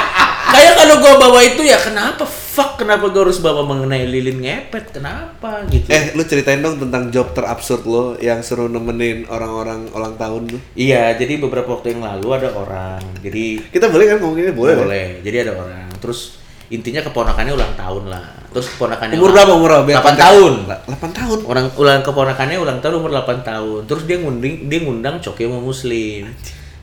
[0.51, 4.90] kayak kalau gue bawa itu ya kenapa fuck kenapa gue harus bawa mengenai lilin ngepet?
[4.90, 5.85] Kenapa gitu?
[5.87, 10.61] Eh, lu ceritain dong tentang job terabsurd lo yang seru nemenin orang-orang ulang tahun tuh.
[10.75, 13.05] Iya, jadi beberapa waktu yang lalu ada orang.
[13.21, 14.51] Jadi Kita boleh kan ngomong ini?
[14.51, 14.75] Boleh.
[14.75, 14.83] kan?
[14.88, 15.07] boleh.
[15.21, 15.88] Jadi ada orang.
[16.01, 16.40] Terus
[16.72, 18.24] intinya keponakannya ulang tahun lah.
[18.55, 19.85] Terus keponakannya Umur berapa umur berapa?
[19.85, 20.22] Biar 8 konteks.
[20.22, 20.53] tahun.
[20.87, 21.38] 8 tahun.
[21.44, 23.81] Orang ulang keponakannya ulang tahun umur 8 tahun.
[23.90, 26.24] Terus dia ngunding dia ngundang Coki sama Muslim.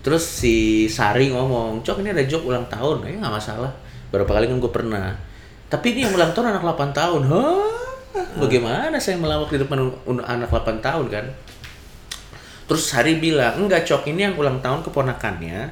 [0.02, 3.72] Terus si Sari ngomong, "Cok, ini ada joke ulang tahun." Eh nggak masalah.
[4.10, 5.14] Berapa kali kan gue pernah.
[5.72, 7.22] Tapi ini yang ulang tahun anak 8 tahun.
[7.32, 7.70] Hah?
[8.42, 9.88] Bagaimana saya melawak di depan
[10.28, 11.26] anak 8 tahun kan?
[12.68, 15.72] Terus Sari bilang, "Enggak, Cok, ini yang ulang tahun keponakannya."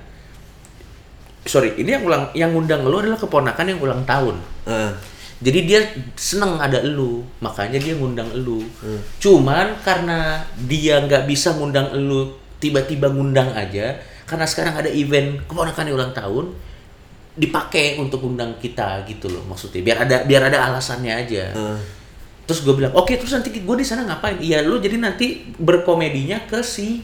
[1.49, 4.37] Sorry, ini yang ulang yang ngundang lu adalah keponakan yang ulang tahun.
[4.69, 4.93] Ah.
[5.41, 5.81] Jadi dia
[6.13, 8.61] seneng ada elu, makanya dia ngundang elu.
[9.17, 13.97] Cuman karena dia nggak bisa ngundang elu tiba-tiba ngundang aja,
[14.29, 16.53] karena sekarang ada event keponakannya ulang tahun,
[17.39, 19.79] dipakai untuk undang kita gitu loh maksudnya.
[19.79, 21.55] Biar ada biar ada alasannya aja.
[21.55, 21.79] Ah.
[22.43, 24.37] Terus gue bilang, oke terus nanti gue di sana ngapain?
[24.43, 27.01] Iya lu jadi nanti berkomedinya ke si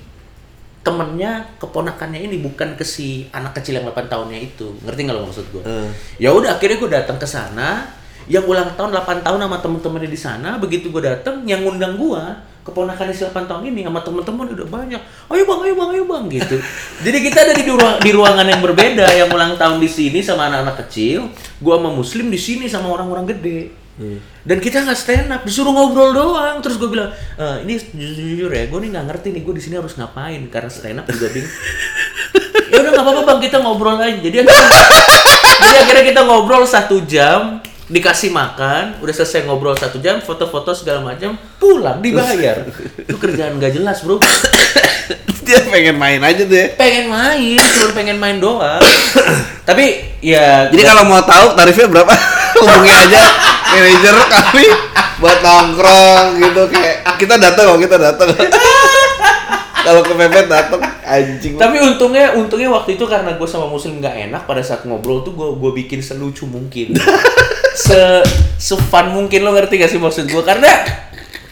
[0.85, 4.77] temennya keponakannya ini bukan ke si anak kecil yang 8 tahunnya itu.
[4.85, 5.63] Ngerti nggak lo maksud gue?
[5.65, 5.89] Hmm.
[6.21, 7.89] Ya udah akhirnya gue datang ke sana.
[8.29, 12.23] Yang ulang tahun 8 tahun sama temen-temennya di sana begitu gue datang yang ngundang gue
[12.65, 15.01] keponakannya si 8 tahun ini sama temen-temen udah banyak.
[15.33, 16.57] Ayo bang ayo bang ayo bang gitu.
[17.05, 20.53] Jadi kita ada di ruang di ruangan yang berbeda yang ulang tahun di sini sama
[20.53, 23.84] anak-anak kecil gue sama muslim di sini sama orang-orang gede
[24.43, 26.59] dan kita nggak stand up disuruh ngobrol doang.
[26.59, 29.63] Terus gue bilang "Eh, ini jujur, jujur ya gue nih nggak ngerti nih gue di
[29.63, 30.41] sini harus ngapain?
[30.51, 31.53] Karena stand up juga bingung.
[32.65, 34.19] Ya udah nggak apa-apa bang kita ngobrol aja.
[34.19, 34.67] Jadi akhirnya,
[35.63, 41.05] jadi akhirnya kita ngobrol satu jam dikasih makan udah selesai ngobrol satu jam foto-foto segala
[41.05, 42.65] macam pulang dibayar.
[43.05, 44.17] Itu kerjaan gak jelas bro.
[45.45, 46.73] Dia pengen main aja ya.
[46.73, 48.81] pengen main cuma pengen main doang.
[49.69, 52.13] Tapi ya Jadi kalau mau tahu tarifnya berapa?
[52.55, 53.23] Hubungi aja
[53.75, 54.65] manajer kami
[55.19, 58.27] buat nongkrong gitu kayak kita datang kok kita datang.
[59.85, 61.61] kalau ke Pepet datang Anjing.
[61.61, 65.37] Tapi untungnya, untungnya waktu itu karena gue sama Muslim nggak enak pada saat ngobrol tuh
[65.37, 66.97] gue gue bikin selucu mungkin,
[67.85, 68.25] se
[68.57, 70.41] sefun mungkin lo ngerti gak sih maksud gue?
[70.41, 70.65] Karena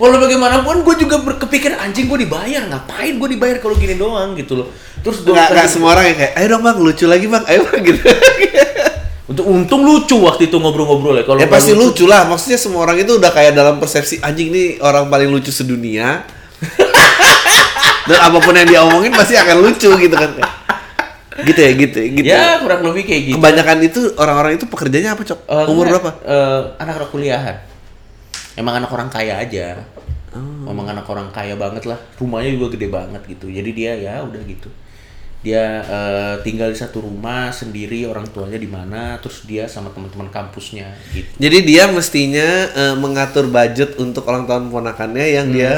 [0.02, 4.66] walau bagaimanapun gue juga berkepikir anjing gue dibayar ngapain gue dibayar kalau gini doang gitu
[4.66, 4.68] loh.
[5.06, 7.60] Terus gue Nggak, nggak semua orang yang kayak, ayo dong bang, lucu lagi bang, ayo
[7.70, 8.02] bang gitu.
[9.24, 11.24] Untuk untung lucu waktu itu ngobrol-ngobrol ya.
[11.24, 14.84] Kalau ya pasti lucu lah, maksudnya semua orang itu udah kayak dalam persepsi anjing nih
[14.84, 16.28] orang paling lucu sedunia.
[18.10, 20.32] Dan apa pun yang dia omongin pasti akan lucu gitu kan.
[21.48, 22.28] Gitu ya, gitu ya, gitu.
[22.30, 23.36] Ya kurang lebih kayak gitu.
[23.40, 25.40] Kebanyakan itu orang-orang itu pekerjaannya apa, Cok?
[25.48, 26.12] Eh, Umur enggak, berapa?
[26.28, 27.56] eh, anak-anak kuliahan.
[28.60, 29.82] Emang anak orang kaya aja.
[30.36, 30.68] Oh.
[30.68, 31.98] Emang anak orang kaya banget lah.
[32.20, 33.48] Rumahnya juga gede banget gitu.
[33.50, 34.70] Jadi dia ya udah gitu.
[35.44, 40.32] Dia eh, tinggal di satu rumah sendiri, orang tuanya di mana, terus dia sama teman-teman
[40.32, 41.28] kampusnya gitu.
[41.36, 45.56] Jadi dia mestinya eh, mengatur budget untuk ulang tahun ponakannya yang Hmm.
[45.56, 45.74] dia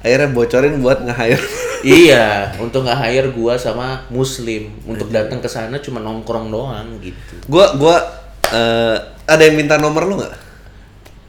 [0.00, 1.44] akhirnya bocorin buat nge-hire.
[1.84, 7.36] iya, untuk nggak hire gua sama Muslim untuk datang ke sana cuma nongkrong doang gitu.
[7.46, 8.00] gua gua
[8.48, 8.96] eh,
[9.28, 10.34] ada yang minta nomor lu nggak?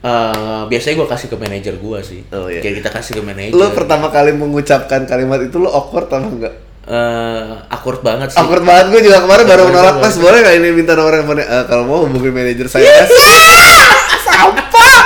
[0.04, 2.24] Eh, biasanya gua kasih ke manajer gua sih.
[2.28, 2.60] Oh, iya.
[2.60, 3.52] Kayak kita kasih ke manajer.
[3.52, 6.54] Lu pertama kali mengucapkan kalimat itu lu awkward apa enggak?
[6.84, 8.36] Eh, awkward banget sih.
[8.36, 10.04] Awkward banget gue juga kemarin baru menolak banget.
[10.04, 13.08] mas boleh nggak ini minta nomor handphone Eh, kalau mau hubungi manajer saya mas
[14.20, 15.03] sampah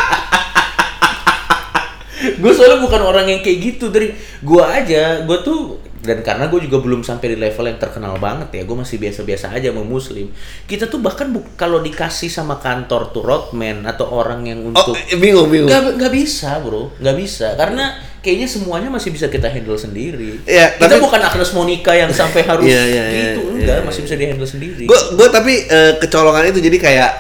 [2.39, 5.59] gue soalnya bukan orang yang kayak gitu dari gue aja gue tuh
[5.99, 9.51] dan karena gue juga belum sampai di level yang terkenal banget ya gue masih biasa-biasa
[9.51, 10.31] aja sama muslim.
[10.63, 14.95] Kita tuh bahkan bu- kalau dikasih sama kantor tuh roadman atau orang yang oh untuk
[14.95, 15.67] eh, bingung bingung.
[15.67, 16.95] Nggak nggak bisa bro.
[17.03, 17.59] Nggak bisa.
[17.59, 17.91] Karena
[18.23, 20.39] kayaknya semuanya masih bisa kita handle sendiri.
[20.47, 23.41] Iya, kita tapi- bukan Agnes Monica yang sampai harus Iya, iya, iya, gitu.
[23.43, 23.85] iya, enggak iya.
[23.85, 24.85] masih bisa di handle sendiri.
[24.87, 27.11] Gue gue tapi eh, kecolongan itu jadi kayak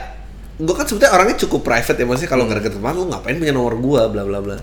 [0.58, 3.54] gue kan sebetulnya orangnya cukup private ya maksudnya kalau nggak deket sama lu ngapain punya
[3.54, 4.58] nomor gue bla bla bla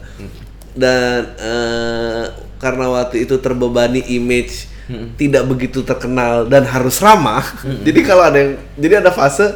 [0.75, 2.23] dan eh,
[2.55, 4.67] karena waktu itu terbebani image
[5.15, 7.41] tidak begitu terkenal dan harus ramah
[7.81, 9.49] jadi kalau ada yang jadi ada fase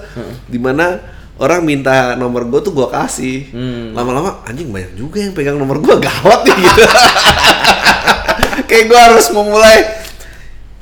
[0.46, 0.98] di mana
[1.38, 3.48] orang minta nomor gue tuh gue kasih.
[3.50, 3.94] Hmm.
[3.94, 6.82] lama-lama anjing banyak juga yang pegang nomor gue gawat nih gitu.
[8.68, 9.80] Kayak gue harus memulai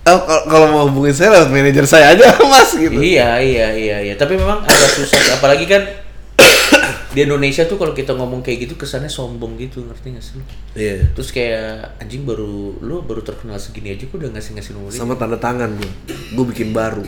[0.08, 2.96] Oh, kalau- mau hubungin saya lewat manajer saya aja mas gitu.
[2.96, 4.14] Iya, iya, iya, iya.
[4.16, 5.84] Tapi memang agak susah, apalagi kan
[7.18, 10.38] di Indonesia tuh kalau kita ngomong kayak gitu kesannya sombong gitu, ngerti gak sih?
[10.78, 11.10] Iya.
[11.18, 14.94] Terus kayak anjing baru lu baru terkenal segini aja kok udah ngasih ngasih nomor.
[14.94, 15.90] Sama tanda tangan gue.
[16.38, 17.02] Gue bikin baru.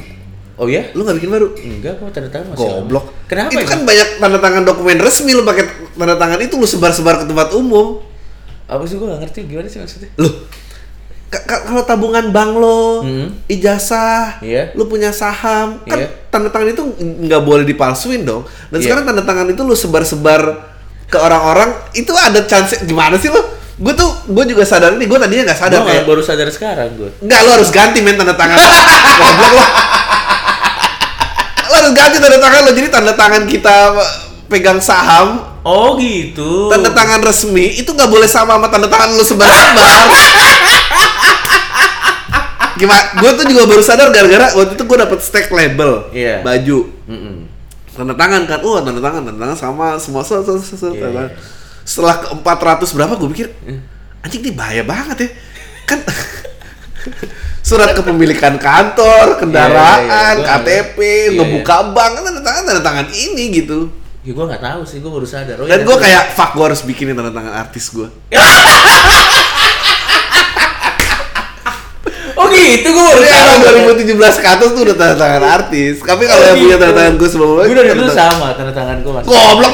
[0.58, 0.90] Oh ya?
[0.98, 1.54] Lu nggak bikin baru?
[1.62, 3.06] Enggak, kok tanda tangan masih Goblok.
[3.06, 3.30] lama.
[3.30, 3.70] Kenapa Itu ya?
[3.70, 7.54] kan banyak tanda tangan dokumen resmi lu pakai tanda tangan itu lu sebar-sebar ke tempat
[7.54, 8.02] umum.
[8.66, 10.10] Apa sih gua gak ngerti gimana sih maksudnya?
[10.18, 10.34] Loh.
[11.30, 13.28] Ka- ka- Kalau tabungan bank lo, Hmm.
[13.46, 14.74] ijazah, Iya.
[14.74, 16.10] lu punya saham, kan Iya.
[16.28, 18.44] tanda tangan itu nggak boleh dipalsuin dong.
[18.68, 18.86] Dan Iya.
[18.86, 20.42] sekarang tanda tangan itu lu sebar-sebar
[21.06, 23.42] ke orang-orang, itu ada chance gimana sih lu?
[23.80, 27.10] Gue tuh, gue juga sadar ini, gue tadinya nggak sadar kayak, baru sadar sekarang gua.
[27.18, 28.58] Enggak, lo harus ganti men tanda tangan.
[29.20, 29.64] Goblok lo.
[31.64, 32.72] Lo harus ganti tanda tangan lo.
[32.74, 33.76] Jadi tanda tangan kita
[34.50, 36.68] pegang saham, Oh gitu.
[36.68, 39.88] tanda tangan resmi itu nggak boleh sama sama tanda tangan lo sebar-sebar.
[42.80, 43.04] Gimana?
[43.14, 46.40] Gue tuh juga baru sadar gara-gara waktu itu gue dapet stack label Iya.
[46.40, 47.36] baju Mm-mm.
[47.92, 51.02] tanda tangan kan, oh tanda tangan, tanda tangan sama semua se, se, se, se, Iya,
[51.04, 51.36] tanda- iya.
[51.84, 53.48] Setelah ke 400 berapa gue pikir,
[54.20, 55.30] anjing ini bahaya banget ya,
[55.84, 56.00] kan
[57.68, 60.38] surat kepemilikan kantor, kendaraan, Iya, iya, iya.
[60.38, 63.92] Gua KTP, nggak- ngebuka bank, kan tanda tangan tanda tangan ini gitu.
[64.22, 65.58] Ya gua nggak tahu sih, gua baru sadar.
[65.58, 68.08] Oh, Dan iya, gue kayak fuck gue harus bikinin tanda tangan artis gue.
[72.36, 73.46] Oh gitu, gua baru Jadi tahu.
[73.46, 73.62] emang
[73.96, 75.96] 2017 ke atas tuh udah tanda tangan artis.
[76.00, 76.82] Tapi kalau Oh, yang punya gitu.
[76.82, 79.28] tanda tangan gue sebelumnya, Gua dari dulu sama tanda tangan gua masih.
[79.28, 79.72] Goblok.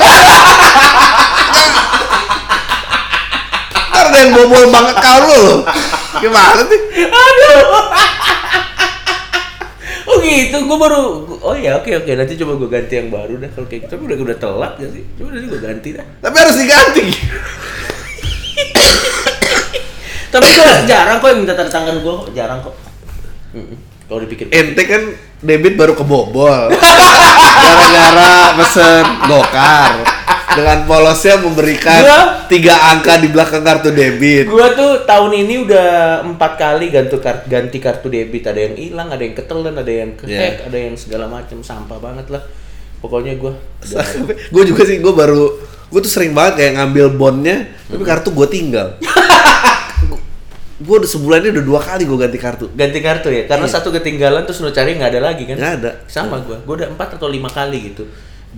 [3.88, 5.60] Ntar yang bobol bank account lu loh.
[6.18, 6.80] Gimana sih?
[7.06, 7.64] Aduh.
[10.06, 11.02] Oh gitu, gue baru,
[11.42, 13.92] oh ya oke oke nanti coba gue ganti yang baru dah kalau kayak gitu.
[13.92, 15.04] Tapi udah udah telat gak sih?
[15.18, 16.06] Coba nanti gue ganti dah.
[16.20, 17.04] Tapi harus diganti.
[20.36, 22.76] Tapi gue jarang kok yang minta tanda tangan gue, kok jarang kok.
[24.06, 25.02] Kalau dipikir, Ente kan
[25.40, 26.70] debit baru kebobol.
[27.64, 29.92] Gara-gara pesen gokar.
[30.56, 34.48] Dengan polosnya memberikan Gua- tiga angka di belakang kartu debit.
[34.48, 35.88] gue tuh tahun ini udah
[36.24, 38.48] empat kali ganti kartu ganti kartu debit.
[38.48, 40.68] Ada yang hilang, ada yang ketelan, ada yang kehack, Iya.
[40.72, 42.40] ada yang segala macam sampah banget lah.
[43.04, 43.52] Pokoknya gue.
[44.56, 45.60] gue juga sih, gue baru,
[45.92, 47.58] gue tuh sering banget kayak ngambil bondnya,
[47.92, 48.96] tapi kartu gue tinggal.
[50.76, 52.68] gue udah sebulan ini udah dua kali gue ganti kartu.
[52.76, 53.48] ganti kartu ya?
[53.48, 55.56] Karena satu ketinggalan terus lo cari nggak ada lagi kan?
[55.56, 55.92] Nggak ada.
[56.12, 56.60] sama gua.
[56.68, 58.04] Gua udah empat atau lima kali gitu.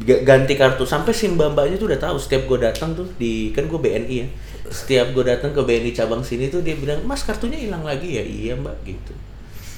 [0.01, 0.81] Ga- ganti kartu.
[0.81, 4.27] Sampai sim bambanya tuh udah tahu setiap gua datang tuh di kan gua BNI ya.
[4.67, 8.23] Setiap gue datang ke BNI cabang sini tuh dia bilang mas kartunya hilang lagi ya?
[8.25, 9.15] Iya mbak gitu.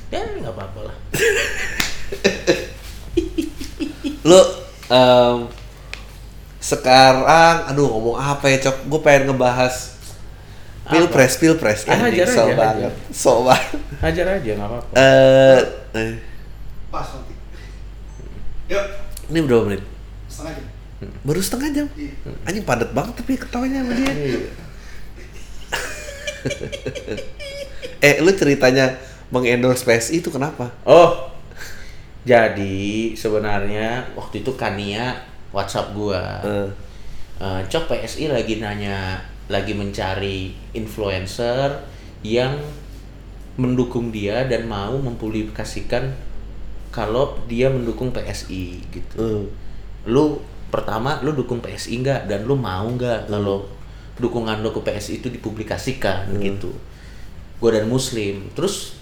[0.09, 0.95] Ya nggak apa-apa lah.
[4.25, 4.41] Lu
[4.89, 5.45] em,
[6.57, 8.89] sekarang aduh ngomong apa ya, Cok?
[8.89, 9.98] Gue pengen ngebahas
[10.89, 11.79] Pilpres, Pilpres.
[11.83, 12.93] Ya, Anjing, hajar so aja, banget.
[13.11, 13.77] So banget.
[13.99, 15.59] hajar aja nggak apa-apa Eh,
[15.93, 16.13] eh,
[16.87, 17.33] Pas nanti.
[18.67, 18.83] Yuk,
[19.27, 19.83] ini berapa menit?
[20.25, 20.65] setengah jam.
[21.21, 21.87] Baru setengah jam.
[21.93, 22.13] Iya.
[22.43, 24.09] Anjing padat banget tapi ketawanya sama dia.
[27.99, 28.95] eh, lu ceritanya
[29.29, 30.71] mengendorse PSI itu kenapa?
[30.83, 31.29] Oh,
[32.23, 32.79] jadi
[33.13, 35.21] sebenarnya waktu itu Kania
[35.51, 36.69] WhatsApp gua, Eh,
[37.39, 39.15] Eh, Cok PSI lagi nanya,
[39.49, 41.81] lagi mencari influencer
[42.21, 42.53] yang
[43.57, 46.13] mendukung dia dan mau mempublikasikan
[46.89, 49.15] kalau dia mendukung PSI gitu.
[49.19, 49.43] eh.
[50.07, 52.29] Lu pertama lu dukung PSI nggak?
[52.29, 53.65] Dan lu mau nggak kalau
[54.17, 56.71] dukungan lu ke PSI itu dipublikasikan gitu.
[57.59, 58.95] Gue dan Muslim, terus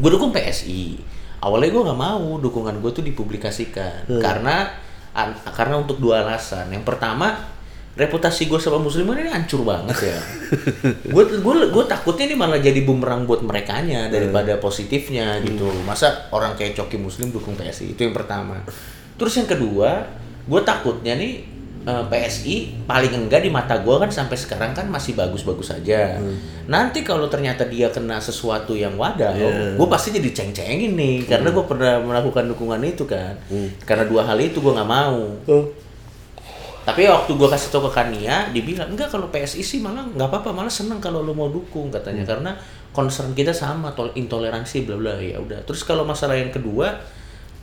[0.00, 0.96] gue dukung PSI
[1.40, 4.08] awalnya gue nggak mau dukungan gue tuh dipublikasikan.
[4.22, 4.70] Karena
[5.12, 6.72] an- karena untuk dua alasan.
[6.72, 7.36] Yang pertama
[7.90, 10.20] reputasi gue sama muslim ini hancur banget ya.
[11.10, 15.66] Gue gue gue takutnya ini malah jadi bumerang buat mereka daripada positifnya gitu.
[15.82, 18.62] Masa orang kayak coki muslim dukung PSI itu yang pertama.
[19.18, 20.06] Terus yang kedua
[20.46, 21.44] gue takutnya nih
[21.84, 26.16] eh, PSI paling enggak di mata gue kan sampai sekarang kan masih bagus-bagus saja.
[26.70, 29.34] Nanti kalau ternyata dia kena sesuatu yang wadah,
[29.74, 31.26] gue pasti jadi ceng-cengin nih.
[31.26, 33.34] Karena gue pernah melakukan dukungan itu kan.
[33.82, 35.20] Karena dua hal itu gue nggak mau.
[36.90, 40.26] Tapi waktu gue kasih tau ke Kania, dia bilang enggak kalau PSI sih malah nggak
[40.26, 42.50] apa-apa, malah seneng kalau lo mau dukung katanya karena
[42.90, 45.62] concern kita sama tol intoleransi bla bla ya udah.
[45.62, 46.98] Terus kalau masalah yang kedua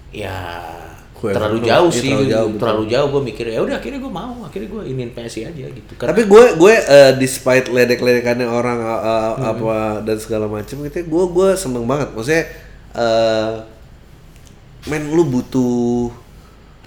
[0.10, 0.38] ya
[1.12, 2.62] Gue terlalu jauh sih, terlalu jauh, betul.
[2.62, 5.92] terlalu jauh gue mikir ya udah akhirnya gue mau, akhirnya gue ingin PSI aja gitu.
[5.98, 10.98] Karena- Tapi gue gue eh, despite ledek-ledekannya orang eh, eh, apa dan segala macam gitu,
[11.02, 12.14] gue gue seneng banget.
[12.14, 12.46] Maksudnya,
[12.94, 13.54] eh
[14.88, 16.14] men lu butuh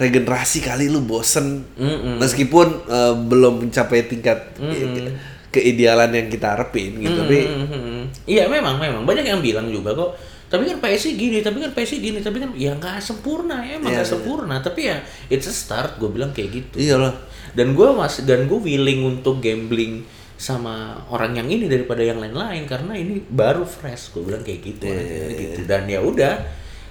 [0.01, 2.17] regenerasi kali lu bosen Mm-mm.
[2.17, 5.13] meskipun eh, belum mencapai tingkat ke-
[5.53, 7.15] keidealan yang kita harapin gitu.
[7.19, 8.01] Tapi Mhm.
[8.25, 10.17] Iya memang memang banyak yang bilang juga kok.
[10.47, 13.95] Tapi kan PSI gini, tapi kan PSI gini, tapi kan ya nggak sempurna, emang Iya,
[13.95, 14.15] nggak iya.
[14.15, 14.55] sempurna.
[14.59, 14.97] Tapi ya
[15.29, 16.75] it's a start, gue bilang kayak gitu.
[16.81, 17.15] iyalah.
[17.53, 20.03] Dan gue masih dan gue willing untuk gambling
[20.35, 20.75] sama
[21.07, 24.97] orang yang ini daripada yang lain-lain karena ini baru fresh, gue bilang kayak gitu Iya,
[24.97, 25.61] aja gitu.
[25.65, 26.35] Dan ya udah.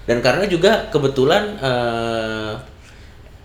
[0.04, 2.52] Dan karena juga kebetulan eh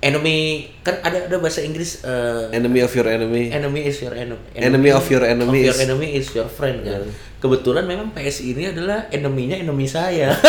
[0.04, 3.48] enemy kan ada ada bahasa Inggris eh, Enemy of your enemy.
[3.48, 4.44] enemy is your enemy.
[4.52, 7.08] Enemy of your enemy Of your enemy is your friend kan.
[7.40, 10.32] Kebetulan memang PSI ini adalah enemy-nya enemy saya.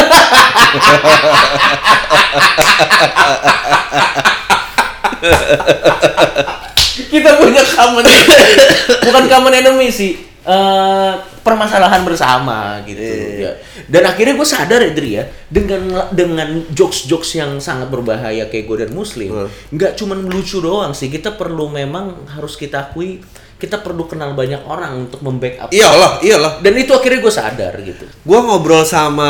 [7.12, 8.06] Kita punya common
[9.08, 10.35] bukan common enemy sih.
[10.46, 13.02] Eh, permasalahan bersama gitu
[13.42, 13.54] ya.
[13.90, 18.78] Dan akhirnya gue sadar ya Dri ya dengan dengan jokes-jokes yang sangat berbahaya kayak gue
[18.88, 21.10] dan Muslim, nggak cuman lucu doang sih.
[21.10, 23.22] Kita perlu memang harus kita akui
[23.56, 25.72] kita perlu kenal banyak orang untuk membackup.
[25.72, 26.60] Iyalah, iyalah.
[26.60, 28.06] Dan itu akhirnya gue sadar gitu.
[28.28, 29.30] Gue ngobrol sama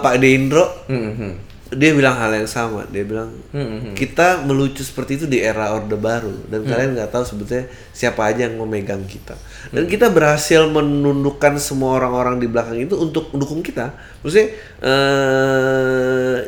[0.00, 1.32] Pak Deindro, Hmm, hmm.
[1.68, 2.88] Dia bilang hal yang sama.
[2.88, 7.24] Dia bilang Hmm, kita melucu seperti itu di era Orde Baru dan kalian nggak tahu
[7.24, 9.36] sebetulnya siapa aja yang memegang kita.
[9.68, 13.92] Dan kita berhasil menundukkan semua orang-orang di belakang itu untuk mendukung kita.
[14.24, 14.48] Maksudnya
[14.80, 16.38] eh,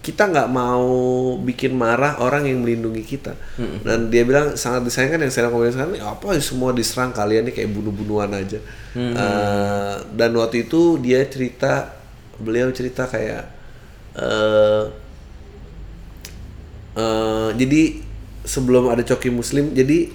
[0.00, 0.88] kita nggak mau
[1.38, 3.36] bikin marah orang yang melindungi kita.
[3.84, 7.54] Dan dia bilang sangat disayangkan yang saya ngomongin sekarang "Ini apa semua diserang kalian nih
[7.56, 8.58] kayak bunuh-bunuhan aja.
[9.16, 11.92] Eh, dan waktu itu dia cerita
[12.40, 13.59] beliau cerita kayak
[14.16, 14.84] eh,
[17.54, 17.82] jadi
[18.42, 20.10] sebelum ada coki muslim jadi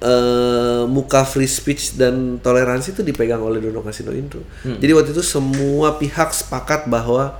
[0.00, 4.40] eh muka free speech dan toleransi itu dipegang oleh Dono Kasino Indro.
[4.64, 7.36] Jadi waktu itu semua pihak sepakat bahwa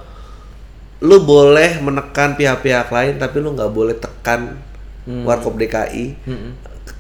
[1.00, 4.60] lu boleh menekan pihak-pihak lain tapi lu nggak boleh tekan
[5.24, 6.20] Warkop DKI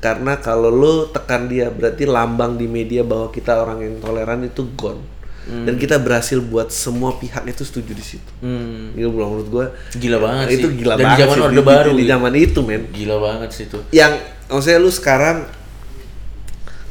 [0.00, 4.64] karena kalau lu tekan dia berarti lambang di media bahwa kita orang yang toleran itu
[4.72, 5.04] gone
[5.42, 8.30] dan kita berhasil buat semua pihak itu setuju di situ.
[8.38, 8.92] Hmm.
[8.92, 10.78] Itu menurut gua Gila banget itu sih.
[10.78, 13.50] gila Dan di banget zaman sih, Orde di- Baru di zaman itu men Gila banget
[13.50, 13.78] sih itu.
[13.90, 14.12] yang
[14.46, 15.36] maksudnya lu sekarang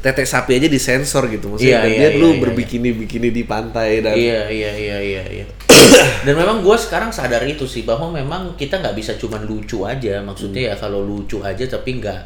[0.00, 3.44] tetek sapi aja disensor gitu maksudnya Iya, iya, dia iya, lu iya, berbikini bikini di
[3.44, 5.22] pantai dan Iya iya iya iya.
[5.30, 5.46] iya.
[6.24, 10.20] Dan memang gue sekarang sadar itu sih bahwa memang kita nggak bisa cuman lucu aja.
[10.20, 12.20] Maksudnya ya kalau lucu aja tapi nggak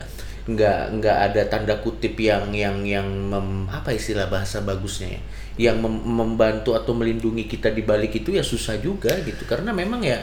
[0.45, 5.23] nggak nggak ada tanda kutip yang yang yang mem- apa istilah bahasa bagusnya ya
[5.55, 10.03] yang mem- membantu atau melindungi kita di balik itu ya susah juga gitu karena memang
[10.03, 10.19] ya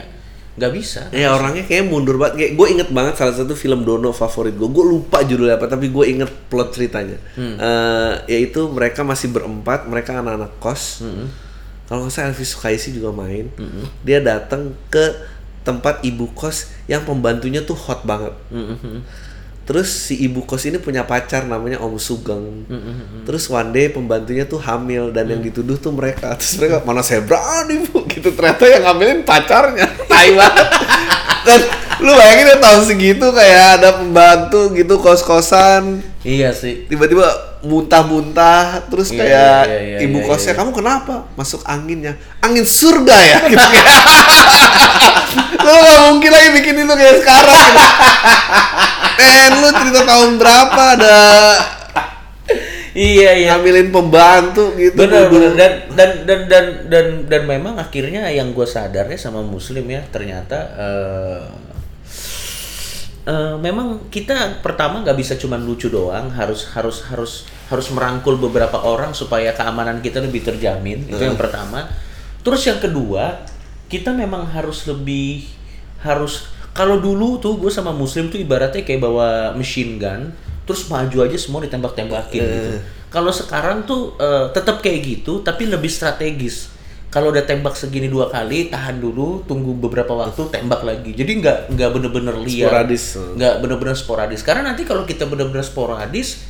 [0.52, 2.36] nggak bisa Ya orangnya kayak mundur banget.
[2.36, 4.68] Kayak gue inget banget salah satu film Dono favorit gue.
[4.68, 7.16] Gue lupa judulnya apa, tapi gue inget plot ceritanya.
[7.56, 11.00] Eh, yaitu mereka masih berempat, mereka anak-anak kos.
[11.88, 13.48] Kalau nggak salah Elvis Sukaisi juga main.
[14.04, 15.16] Dia datang ke
[15.64, 18.36] tempat ibu kos yang pembantunya tuh hot banget.
[19.62, 22.66] Terus si ibu kos ini punya pacar namanya Om Sugeng.
[23.22, 26.34] Terus one day pembantunya tuh hamil dan yang dituduh tuh mereka.
[26.34, 29.86] Terus mereka mana saya berani bu gitu ternyata yang ngambilin pacarnya.
[30.10, 30.68] Tai banget.
[31.42, 31.60] Dan
[32.02, 37.30] lu bayangin ya tahun segitu kayak ada pembantu gitu kos-kosan iya sih tiba-tiba
[37.62, 40.58] muntah-muntah terus Iya, kayak iya, iya, ibu iya, kosnya iya.
[40.58, 43.62] kamu kenapa masuk anginnya angin surga ya gitu
[45.62, 47.86] lu gak mungkin lagi bikin itu kayak sekarang gitu.
[49.18, 51.20] Men lu cerita tahun berapa ada?
[52.92, 53.56] Iya iya.
[53.56, 55.08] Ngambilin pembantu gitu dulu.
[55.32, 55.52] benar.
[55.56, 60.58] Dan dan dan dan dan dan memang akhirnya yang gue sadarnya sama muslim ya ternyata
[60.76, 61.42] eh
[63.24, 68.84] eh, memang kita pertama nggak bisa cuma lucu doang harus harus harus harus merangkul beberapa
[68.84, 71.88] orang supaya keamanan kita lebih terjamin itu yang pertama.
[72.44, 73.40] Terus yang kedua
[73.88, 75.48] kita memang harus lebih
[76.04, 80.32] harus kalau dulu tuh gue sama muslim tuh ibaratnya kayak bawa machine gun
[80.64, 82.70] terus maju aja semua ditembak-tembakin gitu.
[83.12, 86.72] Kalau sekarang tuh eh, tetap kayak gitu tapi lebih strategis.
[87.12, 91.12] Kalau udah tembak segini dua kali tahan dulu tunggu beberapa waktu tembak lagi.
[91.12, 92.72] Jadi nggak nggak bener-bener liar.
[92.72, 93.04] Sporadis.
[93.36, 94.40] nggak bener-bener sporadis.
[94.40, 96.48] Karena nanti kalau kita bener-bener sporadis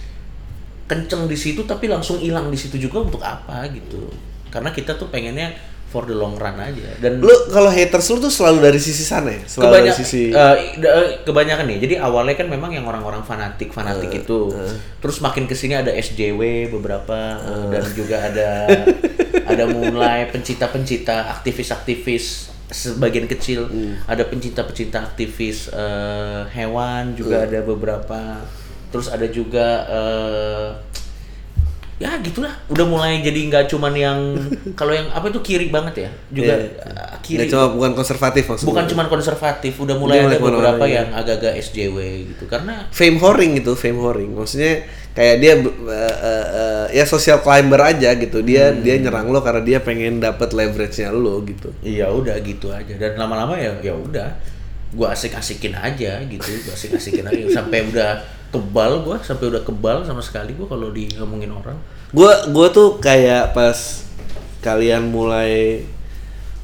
[0.87, 4.07] kenceng di situ tapi langsung hilang di situ juga untuk apa gitu.
[4.55, 6.97] Karena kita tuh pengennya for the long run aja.
[6.97, 9.45] Dan lu kalau haters lu tuh selalu dari sisi sana ya?
[9.45, 10.57] Selalu kebanyak, dari sisi eh,
[11.20, 11.78] kebanyakan nih.
[11.84, 14.49] Jadi awalnya kan memang yang orang-orang fanatik fanatik itu.
[15.05, 18.49] terus makin ke sini ada SJW beberapa eh, dan juga ada
[19.53, 23.68] ada mulai pencinta-pencinta aktivis-aktivis sebagian kecil.
[24.09, 28.40] Ada pencinta-pencinta aktivis eh, hewan juga ada beberapa.
[28.88, 30.68] Terus ada juga eh,
[32.03, 34.18] ya gitulah udah mulai jadi nggak cuman yang
[34.78, 36.66] kalau yang apa itu kiri banget ya juga Iya.
[36.82, 40.84] eh, kiri Nggak cuma bukan konservatif maksudnya bukan cuman konservatif udah mulai Udah ada beberapa
[40.84, 41.96] yang agak-agak SJW
[42.34, 44.34] gitu karena fame whoring gitu, fame whoring.
[44.34, 44.82] Maksudnya
[45.12, 46.11] kayak dia uh, uh,
[46.50, 48.42] uh, ya social climber aja gitu.
[48.42, 48.82] Dia Hmm.
[48.82, 51.70] dia nyerang lo karena dia pengen dapat leverage-nya lo gitu.
[51.86, 54.34] iya udah gitu aja dan lama-lama ya ya udah
[54.93, 57.43] gua asik-asikin aja gitu gua asik-asikin aja.
[57.53, 58.22] Sampai udah
[58.53, 61.76] kebal gua sampai udah kebal sama sekali gua kalau di ngomongin orang.
[62.12, 64.05] Gua gua tuh kayak pas
[64.62, 65.82] kalian mulai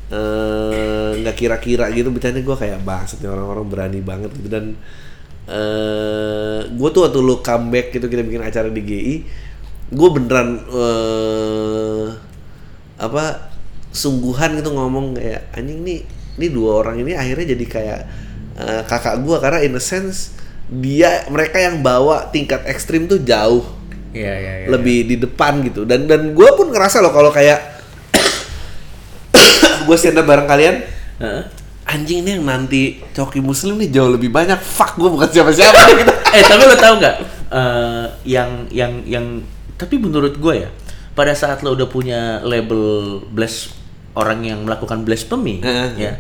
[0.08, 4.48] eh, nggak kira-kira gitu bercanda gua kayak bangsat orang-orang berani banget gitu.
[4.52, 4.76] Dan
[5.48, 9.16] eh gue tuh waktu lu comeback gitu kita bikin acara di GI
[9.96, 12.06] gue beneran eh
[13.00, 13.48] apa
[13.88, 16.04] sungguhan gitu ngomong kayak anjing nih
[16.38, 18.00] ini dua orang ini akhirnya jadi kayak
[18.56, 19.42] eh, kakak gua.
[19.42, 20.32] Karena in a sense
[20.70, 23.66] dia mereka yang bawa tingkat ekstrim tuh jauh.
[24.08, 25.84] Iya iya iya lebih di depan gitu.
[25.84, 27.60] Dan dan gue pun ngerasa loh kalau kayak
[29.86, 30.80] gue stand up bareng kalian
[31.20, 31.42] Heeh.
[31.88, 34.56] anjing nih yang nanti coki muslim nih jauh lebih banyak.
[34.56, 36.12] Fuck gue bukan siapa-siapa gitu.
[36.32, 39.40] Eh tapi lo tau nggak Eh, yang yang yang
[39.80, 40.70] tapi menurut gue ya
[41.16, 43.72] pada saat lo udah punya label bless
[44.18, 45.90] orang yang melakukan blasphemy Heeh.
[45.96, 46.12] ya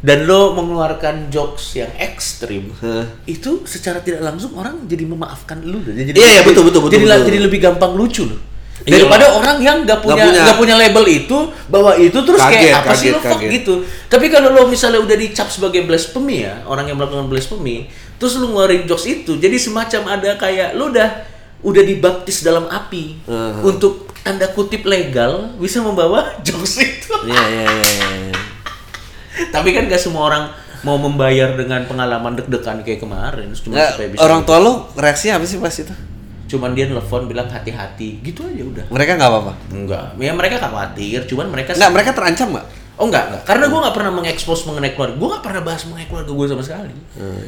[0.00, 3.04] dan lo mengeluarkan jokes yang ekstrim Heeh.
[3.28, 7.04] itu secara tidak langsung orang jadi memaafkan lo jadi Iya, iya, betul, betul, betul, jadi,
[7.06, 7.26] betul.
[7.28, 8.36] jadi lebih gampang lucu lo
[8.80, 8.96] Iya.
[8.96, 10.40] daripada orang yang nggak punya punya.
[10.40, 10.74] nggak punya.
[10.74, 11.36] label itu
[11.68, 13.50] bawa itu terus Kaget, kayak apa sih lo fuck kaget.
[13.52, 13.74] gitu
[14.08, 18.48] tapi kalau lo misalnya udah dicap sebagai blasphemy ya orang yang melakukan blasphemy terus lu
[18.48, 21.08] ngeluarin jokes itu jadi semacam ada kayak lu udah
[21.60, 23.68] udah dibaptis dalam api Uh-huh.
[23.68, 27.14] untuk tanda kutip legal bisa membawa jokes itu.
[27.26, 28.38] Iya iya iya iya.
[29.48, 30.44] tapi kan gak semua orang
[30.80, 33.52] mau membayar dengan pengalaman deg-degan kayak kemarin.
[33.52, 35.94] Cuma Nggak, supaya bisa orang tua lo reaksinya apa sih pas itu?
[36.50, 38.20] Cuman dia nelfon bilang hati-hati.
[38.24, 38.84] Gitu aja udah.
[38.88, 39.52] Mereka nggak apa-apa?
[39.72, 42.66] Enggak ya mereka khawatir cuman mereka nggak mereka terancam nggak?
[43.00, 43.42] Oh enggak, enggak.
[43.48, 45.16] Karena gue nggak pernah mengekspos mengenai keluarga.
[45.16, 46.94] Gue nggak pernah bahas mengenai keluarga gue sama sekali.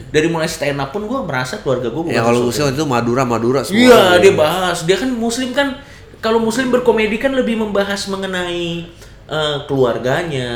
[0.08, 3.28] Dari mulai stand up pun gue merasa keluarga gue bukan ya kalau usia itu Madura
[3.28, 4.88] Madura semua Iya, dia bahas.
[4.88, 5.76] Dia kan muslim kan
[6.22, 8.86] kalau muslim berkomedi kan lebih membahas mengenai
[9.26, 10.50] eh, keluarganya,